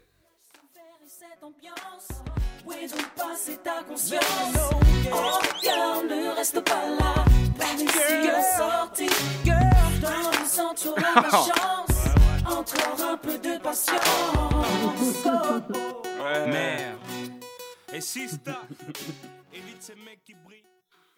[2.76, 4.24] Donc passée ta conscience?
[5.12, 7.26] Oh, girl, ne reste pas là.
[7.58, 7.88] Par ici
[8.58, 9.10] sortie.
[9.46, 12.08] Girl, dans le sang, tu auras ta chance.
[12.46, 13.98] Encore un peu de patience.
[15.26, 16.48] Ouais.
[16.48, 16.98] Merde.
[17.94, 18.62] Et Sista.
[19.54, 20.67] Évite ces mecs qui brillent.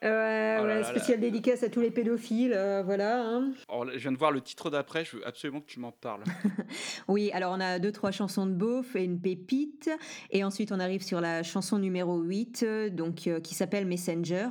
[0.01, 3.21] Ouais, Oh là ouais, là spécial dédicace à tous les pédophiles, euh, voilà.
[3.21, 3.51] hein.
[3.67, 5.91] Alors, là, je viens de voir le titre d'après, je veux absolument que tu m'en
[5.91, 6.23] parles.
[7.07, 9.89] Oui, alors on a deux, trois chansons de beauf et une pépite.
[10.31, 14.47] Et ensuite, on arrive sur la chanson numéro 8, euh, donc, euh, qui s'appelle Messenger.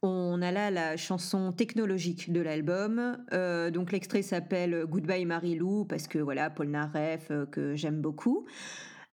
[0.00, 3.18] On a là la chanson technologique de l'album.
[3.32, 8.46] Euh, donc l'extrait s'appelle Goodbye Marilou parce que voilà, Paul Naref euh, que j'aime beaucoup.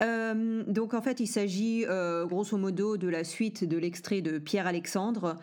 [0.01, 1.85] Donc en fait, il s'agit
[2.25, 5.37] grosso modo de la suite de l'extrait de Pierre Alexandre.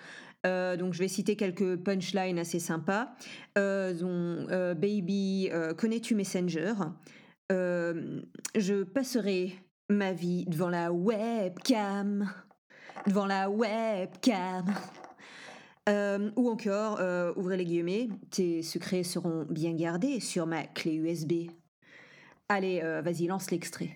[0.47, 3.09] Euh, donc je vais citer quelques punchlines assez sympas.
[3.55, 6.75] Baby, connais-tu Messenger?
[7.51, 9.53] Je passerai
[9.89, 12.31] ma vie devant la webcam.
[13.07, 14.65] Devant la webcam.
[15.89, 17.01] Ou encore,
[17.37, 21.51] ouvrez les guillemets, tes secrets seront bien gardés sur ma clé USB.
[22.49, 23.91] Allez, vas-y, lance l'extrait.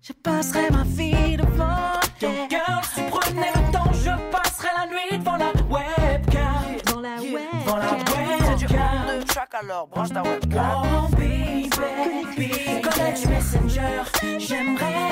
[0.00, 4.86] Je passerai ma vie devant Yo, girl, si tu prenais le temps, je passerai la
[4.86, 6.76] nuit devant la webcam.
[6.86, 9.20] Devant la Devant la webcam.
[9.20, 10.82] de track alors, branche ta webcam.
[10.84, 11.70] Oh baby,
[12.36, 14.02] baby, connais-tu Messenger
[14.38, 15.11] J'aimerais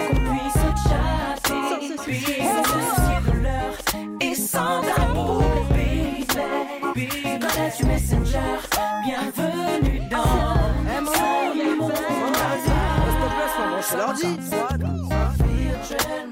[14.23, 14.41] l'ordi.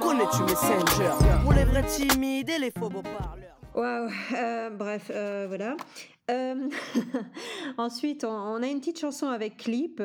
[0.01, 1.13] Connais-tu Messenger?
[1.43, 3.57] Pour les vrais timides et les faux beaux parleurs.
[3.75, 5.77] Waouh, euh, bref, euh, voilà.
[6.31, 6.69] Euh,
[7.79, 10.03] ensuite, on, a une petite chanson avec clip.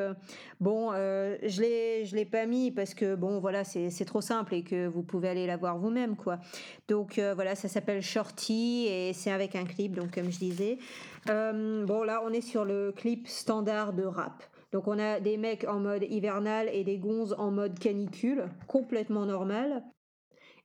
[0.60, 4.64] Bon, je l'ai, je l'ai pas mis parce que bon, voilà, c'est, trop simple et
[4.64, 6.40] que vous pouvez aller la voir vous-même, quoi.
[6.88, 10.78] Donc voilà, ça s'appelle Shorty et c'est avec un clip, donc comme je disais.
[11.26, 14.44] Bon, là, on est sur le clip standard de rap.
[14.74, 19.26] Donc on a des mecs en mode hivernal et des gonzes en mode canicule, complètement
[19.26, 19.84] normal.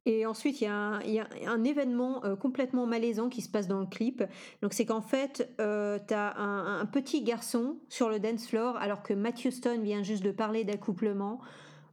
[0.06, 3.86] Et ensuite, il y a un, événement euh, complètement malaisant qui se passe dans le
[3.86, 4.24] clip.
[4.62, 9.02] Donc, c'est qu'en fait, euh, tu as un, petit garçon sur le dance floor alors
[9.02, 11.40] que Matthew Stone vient juste de parler d'accouplement.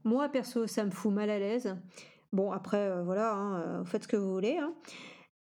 [0.06, 1.76] Moi, perso, ça me fout mal à l'aise.
[2.32, 4.58] Bon, après, euh, voilà, hein, euh, faites ce que vous voulez.
[4.58, 4.74] hein.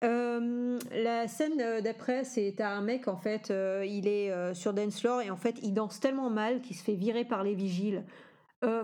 [0.03, 4.73] Euh, la scène euh, d'après, c'est un mec en fait, euh, il est euh, sur
[4.73, 7.55] dance floor et en fait il danse tellement mal qu'il se fait virer par les
[7.55, 8.03] vigiles.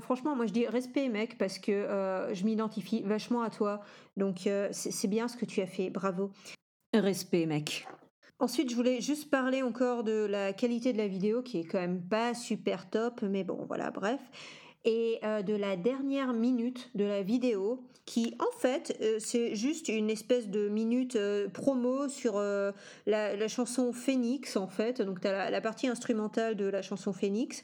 [0.01, 1.71] Franchement, moi je dis respect mec parce que
[2.33, 3.81] je m'identifie vachement à toi.
[4.15, 6.29] Donc c'est bien ce que tu as fait, bravo.
[6.93, 7.87] Respect mec.
[8.37, 11.79] Ensuite, je voulais juste parler encore de la qualité de la vidéo qui est quand
[11.79, 14.19] même pas super top, mais bon voilà, bref.
[14.85, 20.09] Et de la dernière minute de la vidéo qui en fait euh, c'est juste une
[20.09, 22.71] espèce de minute euh, promo sur euh,
[23.05, 25.01] la, chanson Phoenix en fait.
[25.01, 27.63] Donc tu as la, partie instrumentale de la chanson Phoenix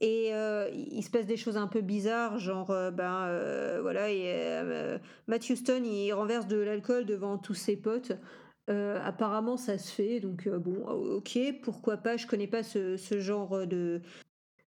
[0.00, 4.62] et il se passe des choses un peu bizarres, genre, ben voilà, et,
[5.26, 8.12] Matthew Stone il renverse de l'alcool devant tous ses potes.
[8.68, 12.16] Apparemment, ça se fait, donc bon, ok, pourquoi pas.
[12.16, 14.00] Je connais pas ce, genre de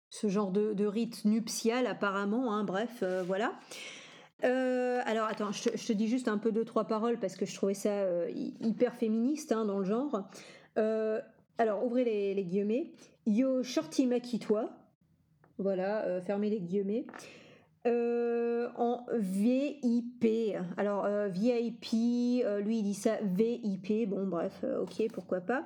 [0.08, 2.52] ce genre de, rite nuptial, apparemment.
[2.52, 3.52] Hein, bref, voilà.
[4.44, 7.54] Euh, alors attends, je te, dis juste un peu deux trois paroles parce que je
[7.54, 10.28] trouvais ça euh, hy- hyper féministe hein, dans le genre.
[10.78, 11.20] Euh,
[11.58, 12.92] alors ouvrez les, guillemets.
[13.26, 14.70] Yo shorty maquille-toi.
[15.58, 17.04] Voilà, fermez les guillemets.
[17.84, 20.56] En VIP.
[20.78, 21.84] Alors, VIP,
[22.62, 24.08] lui, il dit ça VIP.
[24.08, 25.64] Bon, bref, ok, pourquoi pas.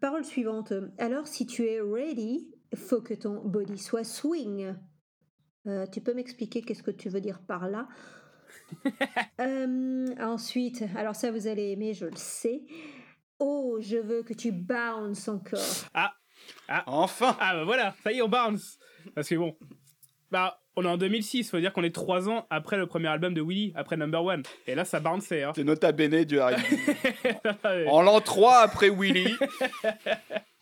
[0.00, 0.72] Parole suivante.
[0.98, 4.74] Alors, si tu es ready, faut que ton body soit swing.
[5.66, 7.88] Euh, tu peux m'expliquer qu'est-ce que tu veux dire par là?
[9.40, 12.62] Euh, Ensuite, alors ça, vous allez aimer, je le sais.
[13.38, 15.60] Oh, je veux que tu bounce encore.
[15.92, 16.14] Ah,
[16.68, 16.82] ah.
[16.86, 18.78] Enfin Ah bah voilà, ça y est, on bounce
[19.14, 19.56] Parce que bon,
[20.30, 23.34] bah, on est en 2006, faut dire qu'on est trois ans après le premier album
[23.34, 24.42] de Willy, après Number One.
[24.66, 25.42] Et là, ça bounçait.
[25.42, 25.52] Hein.
[25.54, 26.54] C'est nota bene du R&B.
[27.88, 29.34] en l'an 3 après Willy.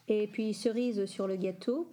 [0.09, 1.93] Et puis cerise sur le gâteau,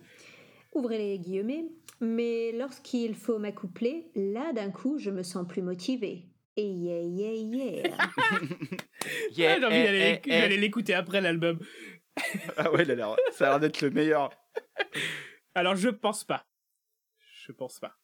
[0.74, 1.66] ouvrez les guillemets,
[2.02, 6.26] mais lorsqu'il faut m'accoupler, là d'un coup je me sens plus motivée.
[6.56, 7.84] Et yeah yeah yeah.
[9.32, 10.58] Yeah, j'ai envie eh, d'aller eh, eh.
[10.58, 11.60] l'écouter après l'album.
[12.58, 12.86] ah ouais,
[13.32, 14.32] ça a l'air d'être le meilleur.
[15.56, 16.45] Alors je pense pas.
[17.45, 17.97] Je pense pas.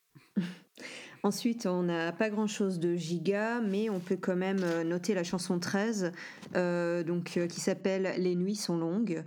[1.24, 5.24] Ensuite, on n'a pas grand-chose de giga, mais on peut quand même euh, noter la
[5.24, 6.12] chanson 13,
[6.56, 9.24] euh, donc, euh, qui s'appelle Les nuits sont longues.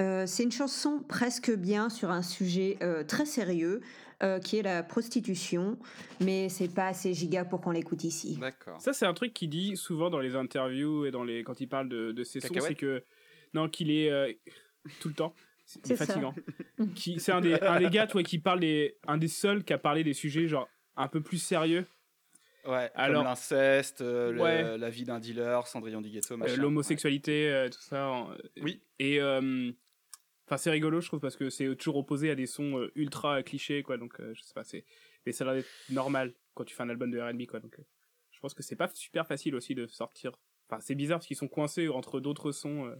[0.00, 3.80] Euh, c'est une chanson presque bien sur un sujet euh, très sérieux,
[4.24, 5.78] euh, qui est la prostitution,
[6.20, 8.36] mais c'est pas assez giga pour qu'on l'écoute ici.
[8.40, 8.80] D'accord.
[8.80, 11.68] Ça, c'est un truc qu'il dit souvent dans les interviews et dans les quand il
[11.68, 13.04] parle de, de ses sons, c'est que
[13.52, 14.32] non, qu'il est euh,
[15.00, 15.34] tout le temps.
[15.66, 16.34] C'est fatigant.
[16.94, 19.72] Qui- c'est un des, un des gars, toi, qui parle des, un des seuls qui
[19.72, 21.86] a parlé des sujets genre un peu plus sérieux.
[22.66, 24.78] Ouais, Alors- comme l'inceste, euh, Ouais.
[24.78, 26.56] la vie d'un dealer, Cendrillon du ghetto, Euh, machin.
[26.56, 28.08] l'homosexualité, euh, tout ça.
[28.08, 28.30] en-
[28.62, 28.82] Oui.
[28.98, 29.70] Et euh,
[30.46, 33.42] enfin, c'est rigolo, je trouve, parce que c'est toujours opposé à des sons euh, ultra
[33.42, 33.96] clichés, quoi.
[33.96, 34.84] Donc, euh, je sais pas, c'est,
[35.26, 37.60] mais ça a l'air normal quand tu fais un album de R&B, quoi.
[37.60, 37.84] Donc, euh,
[38.30, 40.32] je pense que c'est pas super facile aussi de sortir.
[40.68, 42.92] Enfin, c'est bizarre parce qu'ils sont coincés entre d'autres sons.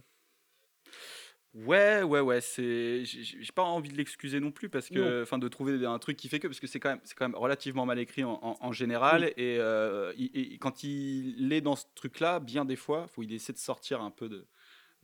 [1.53, 3.05] Ouais, ouais, ouais, c'est.
[3.05, 6.27] J'ai pas envie de l'excuser non plus parce que, enfin, de trouver un truc qui
[6.27, 8.57] fait que, parce que c'est quand même, c'est quand même relativement mal écrit en, en-
[8.59, 9.43] en général Oui.
[9.43, 13.53] et, euh, il- quand il est dans ce truc-là, bien des fois, faut il essaie
[13.53, 14.47] de sortir un peu de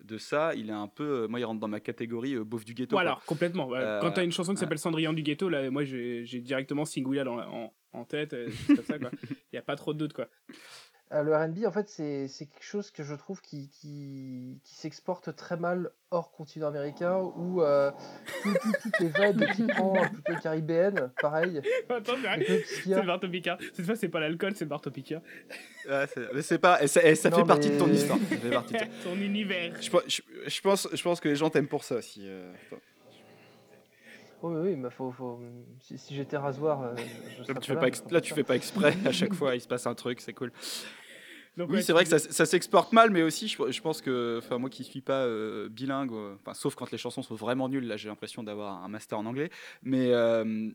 [0.04, 0.54] de ça.
[0.56, 2.96] Il est un peu, euh, moi, il rentre dans ma catégorie euh, beauf du ghetto.
[2.96, 3.24] Voilà, quoi.
[3.26, 3.70] complètement.
[3.74, 7.24] Euh, Quand t'as une chanson qui s'appelle Cendrillon du ghetto, là, moi, j'ai directement Singuilla
[7.24, 9.12] dans la- en, en tête, euh, comme ça, quoi.
[9.52, 10.28] Il y a pas trop de doute, quoi.
[11.14, 14.76] Euh, le RB, en fait, c'est c'est quelque chose que je trouve qui, qui, qui
[14.76, 17.92] s'exporte très mal hors continent américain, où euh,
[18.44, 21.62] tout- tout- toutes les vibes qui prend plutôt caribéennes, pareil.
[21.90, 22.42] Attends, c'est vrai.
[22.42, 23.58] Et puis, ce qu'il y a- C'est le Barto Picard.
[23.74, 25.22] Cette fois, c'est pas l'alcool, c'est le Barto Picard.
[25.90, 28.18] Ouais, c'est- mais c'est pas, et ça, et ça Non, fait partie de ton histoire.
[28.30, 29.82] Ça fait partie de- Ton univers.
[29.82, 32.22] Je, pe- je, je pense, je pense que les gens t'aiment pour ça aussi.
[32.24, 32.54] euh.
[34.44, 35.40] Oui, oui, mais faut, faut...
[35.82, 36.96] si, si j'étais rasoir, euh,
[37.46, 38.94] je Là, tu fais là, pas, tu fais pas exprès.
[39.06, 40.52] À chaque fois, il se passe un truc, c'est cool.
[41.58, 44.02] Donc, oui, ouais, c'est vrai que ça, ça s'exporte mal, mais aussi, je, je pense
[44.02, 47.36] que, enfin, moi qui suis pas euh, bilingue, euh, enfin, sauf quand les chansons sont
[47.36, 49.50] vraiment nulles, là, j'ai l'impression d'avoir un master en anglais,
[49.84, 50.72] mais euh,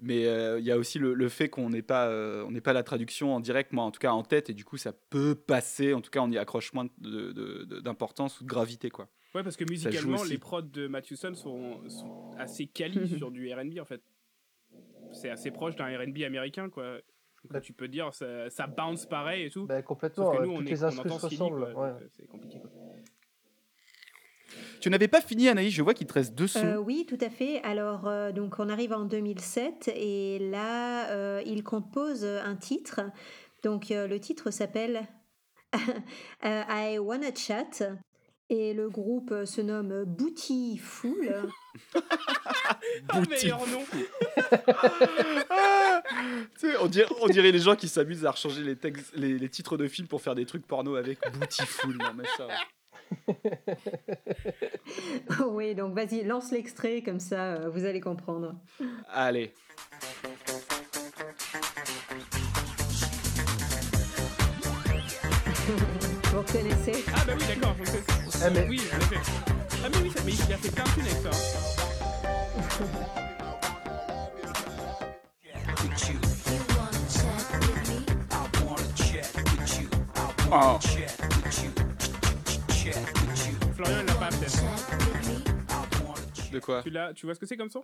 [0.00, 2.72] mais euh, il y a aussi le, le fait qu'on n'ait pas, euh, on pas
[2.72, 5.34] la traduction en direct, moi en tout cas en tête, et du coup, ça peut
[5.34, 5.94] passer.
[5.94, 9.08] En tout cas, on y accroche moins d'importance ou de gravité, quoi.
[9.34, 13.78] Ouais, parce que musicalement, les prods de Matthewson sont, sont assez quali sur du RB
[13.80, 14.02] en fait.
[15.12, 16.98] C'est assez proche d'un RB américain quoi.
[17.50, 19.66] Donc, tu peux dire ça, ça bounce pareil et tout.
[19.66, 21.42] Bah, complètement, Sauf que ouais, nous, on, est, les on entend se ce qu'il dit,
[21.42, 21.88] ressemblent, ouais.
[21.88, 22.70] Euh, C'est compliqué quoi.
[24.80, 26.64] Tu n'avais pas fini, Anaïs, je vois qu'il te reste deux sons.
[26.64, 27.62] Euh, oui, tout à fait.
[27.62, 33.00] Alors, euh, donc, on arrive en 2007 et là, euh, il compose un titre.
[33.62, 35.02] Donc, euh, le titre s'appelle
[36.44, 37.84] euh, I Wanna Chat
[38.52, 41.42] et le groupe se nomme Booty Fool.
[43.08, 43.82] Ah, meilleur nom
[46.80, 49.78] on, dirait, on dirait les gens qui s'amusent à rechanger les, textes, les, les titres
[49.78, 51.96] de films pour faire des trucs porno avec Bootyful.
[51.96, 52.48] Non, mais ça.
[55.46, 58.54] oui, donc vas-y, lance l'extrait, comme ça, euh, vous allez comprendre.
[59.08, 59.54] Allez.
[66.32, 67.04] Vous reconnaissez?
[67.14, 68.31] Ah bah oui d'accord, je sais.
[68.44, 69.16] Ah, mais- Oui, je l'ai fait.
[69.84, 72.42] Ah mais oui, ça- mais il a fait thunes avec ça.
[80.54, 80.78] Oh.
[83.76, 84.62] Florian l'a pas peut-être.
[86.52, 86.82] De quoi?
[86.82, 87.82] Tu tu vois ce que c'est comme son?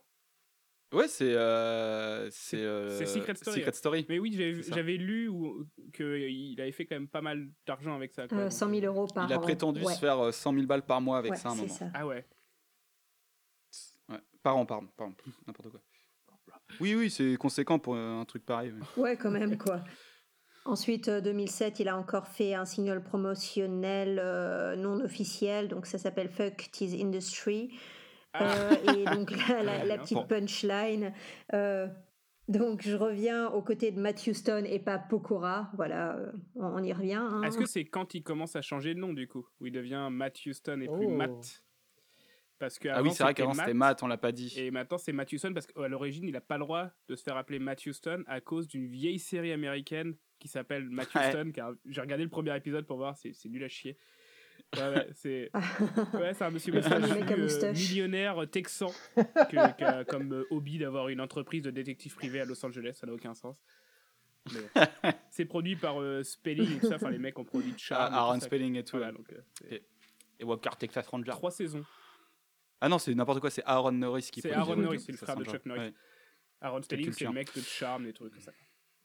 [0.93, 1.35] Ouais, c'est.
[1.35, 3.59] Euh, c'est euh, Secret Story.
[3.59, 4.07] Secret Story.
[4.09, 4.33] Mais oui,
[4.69, 5.31] j'avais lu
[5.93, 8.27] qu'il avait fait quand même pas mal d'argent avec ça.
[8.27, 8.39] Quoi.
[8.39, 9.93] Euh, Donc, 100 000 euros par Il a prétendu Ouais.
[9.95, 11.75] se faire euh, 100 000 balles par mois avec Ouais, ça à un c'est moment.
[11.75, 11.91] ça.
[11.93, 12.25] Ah ouais.
[14.09, 14.19] Ouais.
[14.43, 14.89] Par an, pardon.
[14.97, 15.15] pardon.
[15.47, 15.81] N'importe quoi.
[16.81, 18.73] Oui, oui, c'est conséquent pour euh, un truc pareil.
[18.75, 19.85] mais- Ouais, quand même, quoi.
[20.65, 25.99] Ensuite, euh, 2007, il a encore fait un single promotionnel euh, non officiel, donc ça
[25.99, 27.79] s'appelle Fuck Tis Industry.
[28.41, 30.27] Euh, et donc la, la- petite Bon.
[30.27, 31.13] punchline,
[31.55, 31.87] euh,
[32.49, 35.71] Donc je reviens aux côtés de Matt Houston et pas Pokora.
[35.77, 37.15] Voilà, euh, on, on y revient.
[37.15, 37.43] hein.
[37.43, 40.09] Est-ce que c'est quand il commence à changer de nom du coup Où il devient
[40.11, 41.11] Matt Houston et plus Oh.
[41.11, 41.63] Matt?
[42.59, 44.53] Parce que Ah oui, c'est vrai qu'avant, c'était Matt, on l'a pas dit.
[44.57, 47.23] Et maintenant c'est Matt Houston parce qu'à l'origine il n'a pas le droit de se
[47.23, 51.27] faire appeler Matt Houston à cause d'une vieille série américaine qui s'appelle Matt Ouais.
[51.27, 51.53] Houston.
[51.55, 53.97] car J'ai regardé le premier épisode pour voir, c'est c'est nul à chier.
[54.77, 55.51] Ouais, ouais, c'est
[56.15, 57.77] ouais, c'est un monsieur à euh, moustache.
[57.89, 62.41] millionnaire euh, texan que- qui a comme euh, hobby d'avoir une entreprise de détective privé
[62.41, 63.57] à Los Angeles, ça n'a aucun sens.
[65.31, 68.11] C'est produit par euh, Spelling et tout ça, enfin les mecs ont produit Charm.
[68.13, 68.41] Ah, et Aaron.
[68.41, 68.97] Spelling et tout.
[68.99, 69.83] Voilà, donc, euh, c'est- Et,
[70.41, 71.31] et Walker Texas Ranger.
[71.31, 71.85] Trois saisons.
[72.81, 75.13] Ah non, c'est n'importe quoi, c'est Aaron Norris qui C'est produit Aaron Walker Norris, c'est
[75.13, 75.45] le frère de.
[75.45, 75.81] Chuck Norris.
[75.81, 75.95] Ouais.
[76.61, 78.53] Aaron Spelling, c'est le mec de Charm, des trucs comme ça.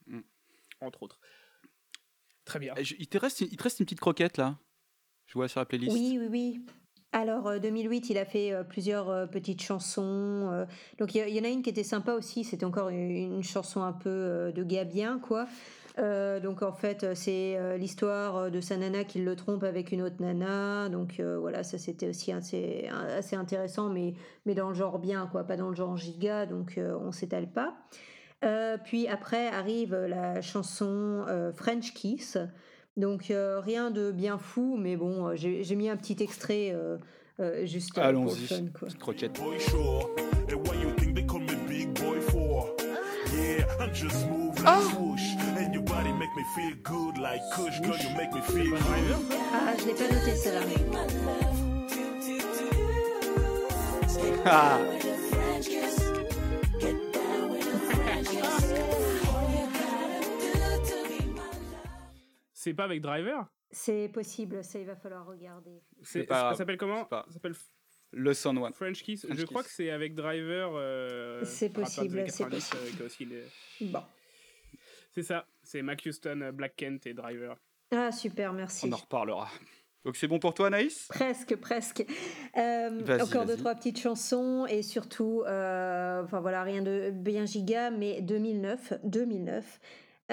[0.07, 0.19] Mm.
[0.81, 1.19] Entre autres.
[2.45, 2.73] Très bien.
[2.77, 4.57] Eh, je- Il te, reste, il te reste une petite croquette là?
[5.27, 5.93] Je vois sur la playlist.
[5.93, 6.61] Oui, oui, oui.
[7.11, 10.49] Alors, euh, 2008, il a fait euh, plusieurs euh, petites chansons.
[10.51, 10.65] euh,
[10.97, 12.43] donc, il y, en a une qui était sympa aussi.
[12.43, 15.47] C'était encore une, chanson un peu euh, de gars bien, quoi.
[15.99, 19.63] Euh, donc, en fait, euh, c'est euh, l'histoire euh, de sa nana qui le trompe
[19.63, 20.89] avec une autre nana.
[20.89, 24.15] Donc, euh, voilà, ça c'était aussi assez, assez intéressant, mais,
[24.47, 25.43] mais dans le genre bien, quoi.
[25.43, 26.47] Pas dans le genre giga.
[26.47, 27.75] Donc, euh, on s'étale pas.
[28.43, 32.37] Euh, puis après arrive la chanson euh, French Kiss.
[32.95, 36.71] Donc euh, rien de bien fou, mais bon, euh, j'ai j'ai mis un petit extrait
[36.71, 36.97] euh,
[37.39, 39.39] euh, juste Allons-y, croquette.
[39.39, 40.09] boy sure.
[40.51, 41.43] And why you think they call
[62.63, 63.45] C'est pas avec Driver?
[63.71, 65.81] C'est possible, ça il va falloir regarder.
[66.01, 67.55] C'est- pas Ça s'appelle comment Ça s'appelle
[68.13, 68.71] Le Son One.
[68.71, 69.25] French Kiss.
[69.25, 69.71] French je crois Kiss.
[69.71, 70.71] que c'est avec Driver.
[70.75, 73.01] euh, C'est possible, c'est 90, possible.
[73.01, 74.03] euh, aussi les- Bon.
[75.11, 75.45] C'est ça.
[75.61, 77.57] C'est Mac Houston, euh, Black Kent et Driver.
[77.91, 78.87] Ah, super, merci.
[78.87, 79.49] On en reparlera.
[80.05, 81.07] Donc c'est bon pour toi, Anaïs?
[81.09, 82.05] Presque, presque.
[82.57, 87.45] Euh, Vas-y, encore deux, trois petites chansons et surtout, euh, enfin voilà, rien de bien
[87.45, 89.79] giga, mais 2009, 2009,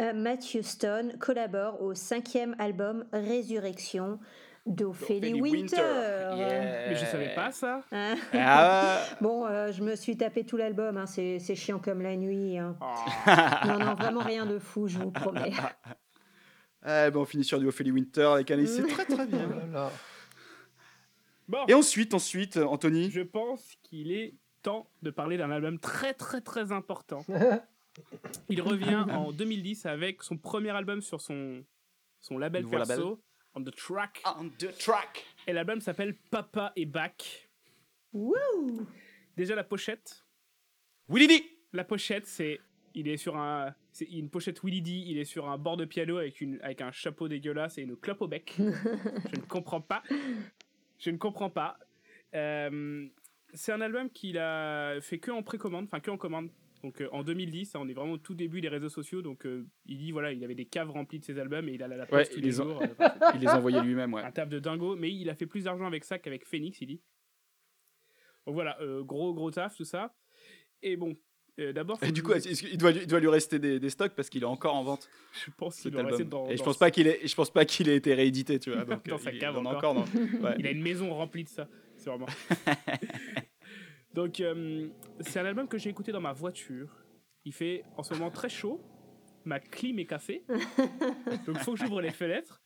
[0.00, 4.18] euh, Matt Houston collabore au cinquième album Résurrection
[4.66, 5.76] d'Ophélie Winter.
[5.76, 6.86] Winter.
[6.88, 7.82] Mais je savais pas ça.
[7.92, 9.02] Hein Ah.
[9.20, 12.58] bon, euh, je me suis tapé tout l'album, hein, c'est c'est chiant comme la nuit.
[12.58, 12.76] hein.
[13.66, 15.52] non, non, vraiment rien de fou, je vous promets.
[16.82, 19.50] Eh ben, on finit sur du Ophélie Winter avec Anaïs, c'est très très bien.
[21.46, 21.58] Bon.
[21.68, 26.40] Et ensuite, ensuite, Anthony Je pense qu'il est temps de parler d'un album très très
[26.40, 27.22] très important.
[28.48, 31.64] Il revient en 2010 avec son premier album sur son,
[32.20, 33.16] son label Nouveau perso, label.
[33.54, 34.22] On the Track.
[34.38, 35.26] On the Track.
[35.46, 37.50] Et l'album s'appelle Papa et Back.
[38.12, 38.86] Wouh
[39.36, 40.24] Déjà la pochette.
[41.08, 42.60] Willy D La pochette, c'est
[42.94, 45.84] il est sur un c'est une pochette Willy D, il est sur un bord de
[45.84, 48.54] piano avec une avec un chapeau dégueulasse et une clope au bec.
[48.58, 50.02] Je ne comprends pas.
[50.98, 51.78] Je ne comprends pas.
[52.34, 53.06] Euh,
[53.52, 56.50] c'est un album qu'il a fait que en précommande, enfin que en commande.
[56.82, 59.20] Donc euh, en 2010, hein, on est vraiment au tout début des réseaux sociaux.
[59.22, 61.82] Donc euh, il dit voilà, il avait des caves remplies de ses albums et il
[61.82, 62.80] allait à la Ouais, poste tous il les jours.
[62.82, 64.22] euh, enfin, il les envoyait lui-même, ouais.
[64.22, 66.86] un taf de dingo, mais il a fait plus d'argent avec ça qu'avec Phoenix, il
[66.86, 67.00] dit.
[68.46, 70.14] Donc voilà, euh, gros gros taf, tout ça.
[70.82, 71.14] Et bon,
[71.58, 71.98] euh, d'abord.
[71.98, 74.74] Du coup, qu'il doit, il doit lui rester des, des stocks parce qu'il est encore
[74.74, 75.10] en vente.
[75.44, 77.66] Je pense qu'il doit rester dans- Et je pense pas qu'il ait, je pense pas
[77.66, 78.84] qu'il ait été réédité, tu vois.
[78.86, 79.96] Donc, dans euh, sa il- cave il en encore.
[79.98, 80.54] encore dans- ouais.
[80.58, 81.68] Il a une maison remplie de ça,
[81.98, 82.26] c'est vraiment.
[84.14, 84.88] Donc euh,
[85.20, 87.04] c'est un album que j'ai écouté dans ma voiture.
[87.44, 88.80] Il fait en ce moment très chaud.
[89.44, 90.44] Ma clim est cassée.
[91.46, 92.62] Donc il faut que j'ouvre les fenêtres.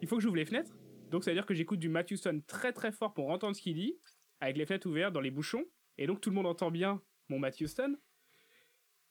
[0.00, 0.74] Il faut que j'ouvre les fenêtres.
[1.10, 3.62] Donc ça veut dire que j'écoute du Matthew Stone très très fort pour entendre ce
[3.62, 3.98] qu'il dit,
[4.40, 5.64] avec les fenêtres ouvertes dans les bouchons.
[5.98, 7.98] Et donc tout le monde entend bien mon Matthew Stone.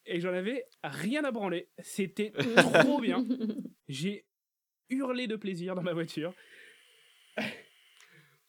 [0.06, 1.70] Et j'en avais rien à branler.
[1.80, 2.32] C'était
[2.82, 3.26] trop bien.
[3.90, 4.26] J'ai
[4.90, 6.34] hurlé de plaisir dans ma voiture.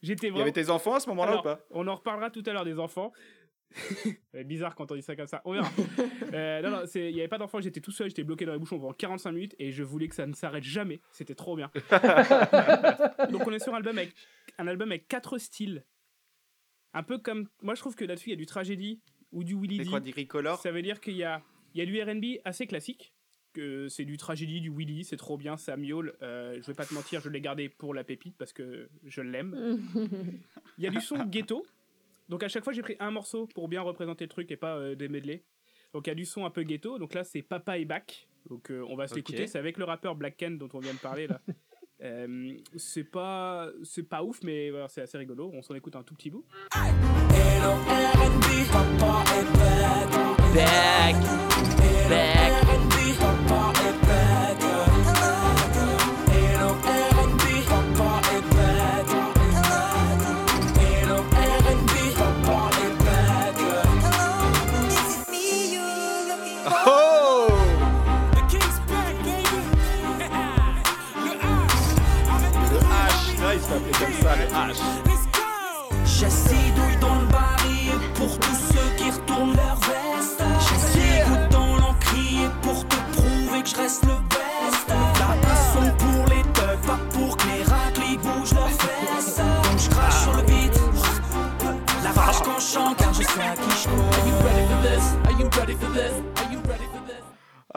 [0.02, 2.30] J'étais Il y avait tes enfants à ce moment-là Alors, ou pas On en reparlera
[2.30, 3.12] tout à l'heure des enfants.
[4.44, 5.42] Bizarre quand on dit ça comme ça.
[5.44, 5.70] On verra.
[6.34, 8.58] Euh, non, non, il n'y avait pas d'enfants, j'étais tout seul, j'étais bloqué dans les
[8.58, 11.00] bouchons pendant 45 minutes et je voulais que ça ne s'arrête jamais.
[11.10, 11.70] C'était trop bien.
[13.30, 14.12] Donc on est sur un album avec,
[14.58, 15.86] un album avec quatre styles.
[16.92, 17.48] Un peu comme.
[17.62, 19.00] Moi je trouve que là-dessus il y a du tragédie
[19.32, 20.12] ou du Willy C'est quoi, du
[20.60, 21.42] Ça veut dire qu'il y a,
[21.72, 23.14] il y a du RB assez classique.
[23.58, 26.14] Que c'est du tragédie, du Willy, c'est trop bien, ça miaule.
[26.22, 29.20] Euh, je vais pas te mentir, je l'ai gardé pour la pépite parce que je
[29.20, 29.80] l'aime.
[30.78, 31.66] Il y a du son ghetto.
[32.28, 34.76] Donc à chaque fois, j'ai pris un morceau pour bien représenter le truc et pas
[34.76, 35.42] euh, des medley.
[35.92, 36.98] Donc il y a du son un peu ghetto.
[36.98, 38.28] Donc là, c'est Papa et Back.
[38.48, 39.46] Donc euh, on va se l'écouter.
[39.46, 41.40] C'est avec le rappeur Black Ken dont on vient de parler là.
[42.00, 45.50] Euh, c'est pas c'est pas ouf mais voilà, c'est assez rigolo.
[45.52, 46.46] On s'en écoute un tout petit bout.
[50.54, 51.14] Back.
[52.08, 52.58] Back.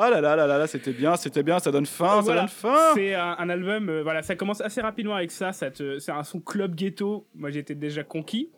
[0.03, 2.41] Ah là là là là là, c'était bien, c'était bien, ça donne faim, ça Voilà.
[2.41, 2.91] donne faim.
[2.95, 5.51] C'est un, un album, euh, voilà, ça commence assez rapidement avec ça.
[5.53, 7.27] c'est un son club ghetto.
[7.35, 8.51] Moi, j'étais déjà conquis.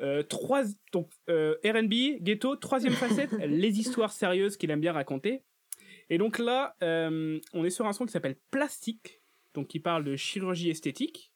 [0.00, 0.62] Euh, trois,
[0.92, 5.42] donc euh, R&B, ghetto, troisième facette, les histoires sérieuses qu'il aime bien raconter.
[6.10, 9.20] Et donc là, euh, on est sur un son qui s'appelle Plastique,
[9.54, 11.32] donc qui parle de chirurgie esthétique.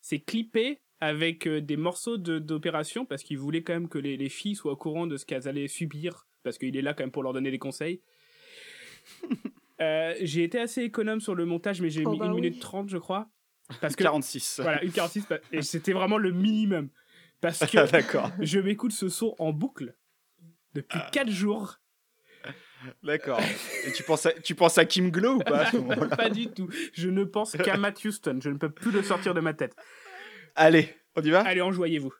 [0.00, 4.28] C'est clippé avec des morceaux de- d'opération parce qu'il voulait quand même que les, les
[4.28, 7.10] filles soient au courant de ce qu'elles allaient subir parce qu'il est là quand même
[7.12, 8.00] pour leur donner des conseils.
[9.80, 12.40] Euh, j'ai été assez économe sur le montage, mais j'ai Oh mis bah 1 oui.
[12.42, 13.30] minute 30, je crois.
[13.80, 14.60] Parce que, 46.
[14.62, 15.24] Voilà, une 46.
[15.26, 16.90] pa- Et c'était vraiment le minimum.
[17.40, 18.30] Parce que D'accord.
[18.40, 19.94] je m'écoute ce son en boucle
[20.74, 21.76] depuis 4 jours.
[23.02, 23.40] D'accord.
[23.86, 26.30] Et tu penses à, tu penses à Kim Glow ou pas à ce moment-là Pas
[26.30, 26.68] du tout.
[26.94, 28.38] Je ne pense qu'à Matt Houston.
[28.42, 29.74] Je ne peux plus le sortir de ma tête.
[30.56, 31.40] Allez, on y va?
[31.40, 32.12] Allez, enjoyez-vous.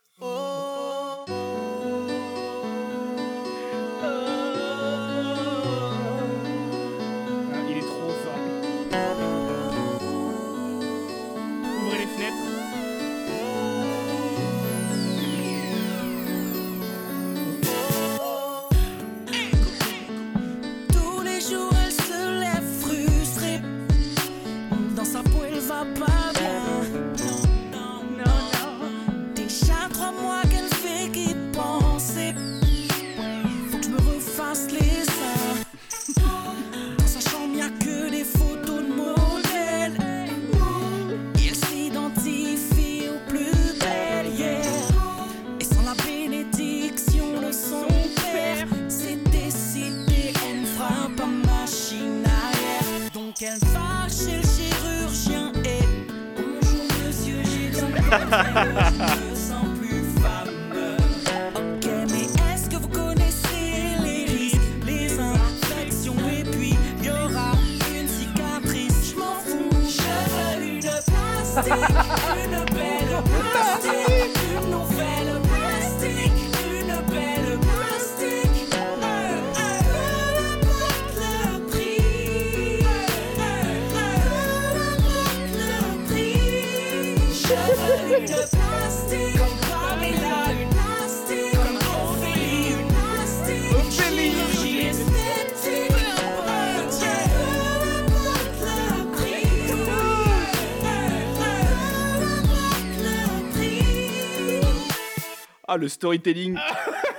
[105.72, 106.58] Ah, le storytelling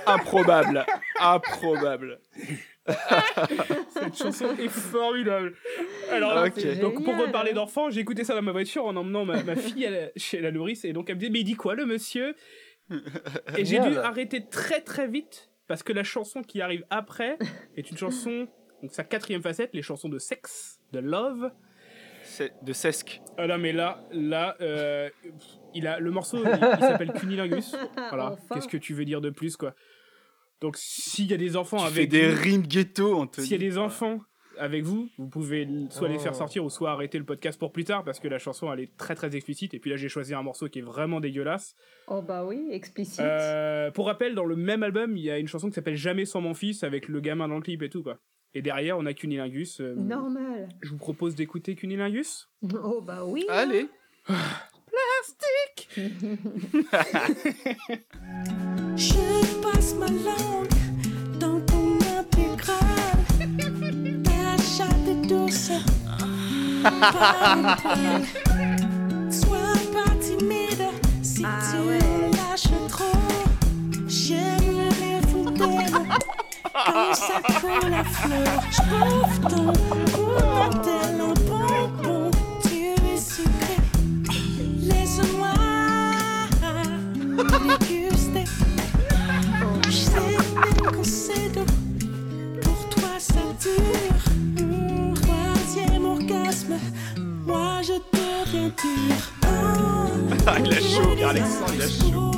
[0.06, 0.84] improbable.
[1.18, 2.20] Improbable.
[3.94, 5.54] Cette chanson est formidable.
[6.12, 6.52] Alors, Ok.
[6.56, 9.56] C'est donc pour reparler d'enfants, j'ai écouté ça dans ma voiture en emmenant ma, ma
[9.56, 11.74] fille à la- chez la nourrice et donc elle me dit mais il dit quoi
[11.74, 12.34] le monsieur?
[13.56, 17.38] Et j'ai dû arrêter très très vite parce que la chanson qui arrive après
[17.76, 18.48] est une chanson
[18.82, 21.50] donc sa quatrième facette, les chansons de sexe, de love.
[22.62, 23.20] De Sesc.
[23.36, 25.08] Ah non mais là là euh,
[25.74, 27.74] il a le morceau il, il s'appelle Cunilingus.
[28.10, 28.32] Voilà.
[28.32, 28.54] Enfin.
[28.54, 29.74] Qu'est-ce que tu veux dire de plus quoi?
[30.60, 33.46] Donc s'il y a des enfants Tu avec fais des rimes ghetto, Anthony.
[33.46, 34.20] s'il y a des enfants
[34.58, 36.38] avec vous, vous pouvez soit les faire Oh.
[36.38, 38.96] sortir ou soit arrêter le podcast pour plus tard parce que la chanson elle est
[38.96, 41.74] très très explicite et puis là j'ai choisi un morceau qui est vraiment dégueulasse.
[42.08, 43.20] Oh bah oui, explicite.
[43.20, 46.24] Euh, pour rappel, dans le même album, il y a une chanson qui s'appelle Jamais
[46.24, 48.18] sans mon fils avec le gamin dans le clip et tout quoi.
[48.54, 49.80] Et derrière on a Cunilingus.
[49.80, 50.68] euh, Normal.
[50.82, 52.50] Je vous propose d'écouter Cunilingus.
[52.82, 53.44] Oh bah oui.
[53.48, 53.86] Allez.
[54.26, 55.88] Plastique.
[58.96, 60.51] Je passe ma langue
[69.30, 70.88] Sois pas timide
[71.22, 71.80] si tu
[72.36, 73.18] lâches trop.
[74.08, 76.08] J'aime les fontaines
[76.72, 78.54] comme ça que la fleur.
[78.70, 79.66] Je trouve ton
[80.12, 80.42] goût
[100.46, 102.28] Ah, il a chaud, Alexandre, il a chaud.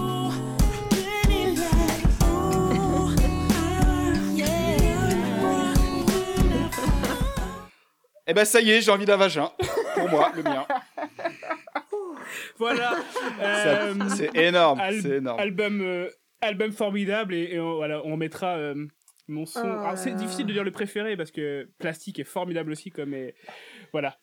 [8.26, 9.50] Eh ben ça y est, j'ai envie d'un vagin.
[9.94, 10.66] Pour moi, le mien.
[12.58, 12.94] Voilà.
[13.40, 15.38] Euh, c'est énorme, al- c'est énorme.
[15.38, 16.08] Album, euh,
[16.40, 18.74] album formidable et, et on, voilà, on mettra euh,
[19.28, 19.60] mon son.
[19.62, 23.12] Oh là c'est difficile de dire le préféré parce que Plastique est formidable aussi comme
[23.14, 23.34] est-
[23.92, 24.16] voilà.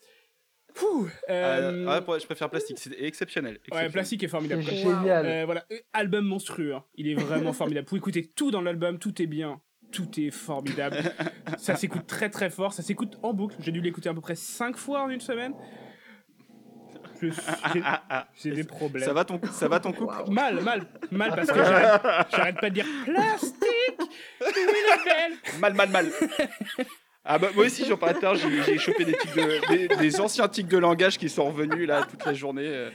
[0.73, 3.59] Pouh, euh, Euh, ah, pour- je préfère plastique, c'est exceptionnel.
[3.71, 3.89] Ouais.
[3.89, 4.63] Plastique est formidable.
[4.65, 5.25] C'est génial.
[5.25, 6.73] Euh, voilà, album monstrueux.
[6.75, 6.83] hein.
[6.95, 7.87] Il est vraiment formidable.
[7.89, 9.59] Vous écoutez tout dans l'album, tout est bien.
[9.91, 10.97] Tout est formidable.
[11.57, 12.71] ça s'écoute très très fort.
[12.73, 13.55] Ça s'écoute en boucle.
[13.59, 15.53] J'ai dû l'écouter à peu près 5 fois en une semaine.
[18.35, 19.05] J'ai des problèmes.
[19.05, 21.55] Ça va ton, ça va ton couple Mal, mal, mal parce que
[22.35, 23.59] j'arrête pas de dire plastique.
[25.59, 26.07] Mal, mal, mal.
[27.23, 30.47] Ah bah, moi aussi, j'en à l'heure, j'ai chopé des, tics de, des, des anciens
[30.47, 32.65] tics de langage qui sont revenus là toute la journée.
[32.67, 32.89] euh.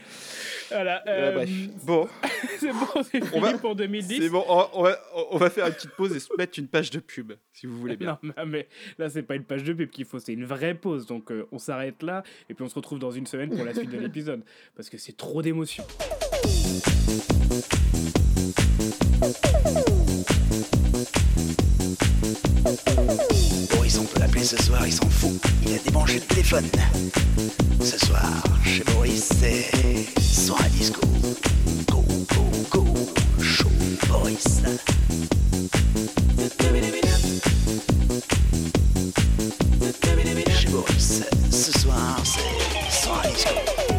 [0.69, 1.01] Voilà.
[1.07, 1.49] Euh, bref.
[1.85, 2.09] Bon,
[2.59, 4.21] c'est bon, c'est fini va- pour 2010.
[4.21, 4.99] c'est bon, on, on va,
[5.31, 7.77] on va faire une petite pause et se mettre une page de pub, si vous
[7.77, 8.19] voulez bien.
[8.23, 8.67] Non, mais
[8.97, 11.05] là, c'est pas une page de pub qu'il faut, c'est une vraie pause.
[11.05, 13.73] Donc, euh, on s'arrête là et puis on se retrouve dans une semaine pour la
[13.73, 14.41] suite de l'épisode.
[14.75, 15.85] Parce que c'est trop d'émotions.
[23.73, 25.39] Boris, on peut l'appeler ce soir, il s'en fout.
[25.65, 26.69] Il a débranché le téléphone.
[27.81, 31.01] Ce soir, chez Boris, c'est soirée disco.
[31.89, 32.03] Go,
[32.71, 32.85] go, go,
[33.41, 33.69] show
[34.07, 34.61] Boris.
[40.49, 43.96] Chez Boris, ce soir, c'est soirée disco.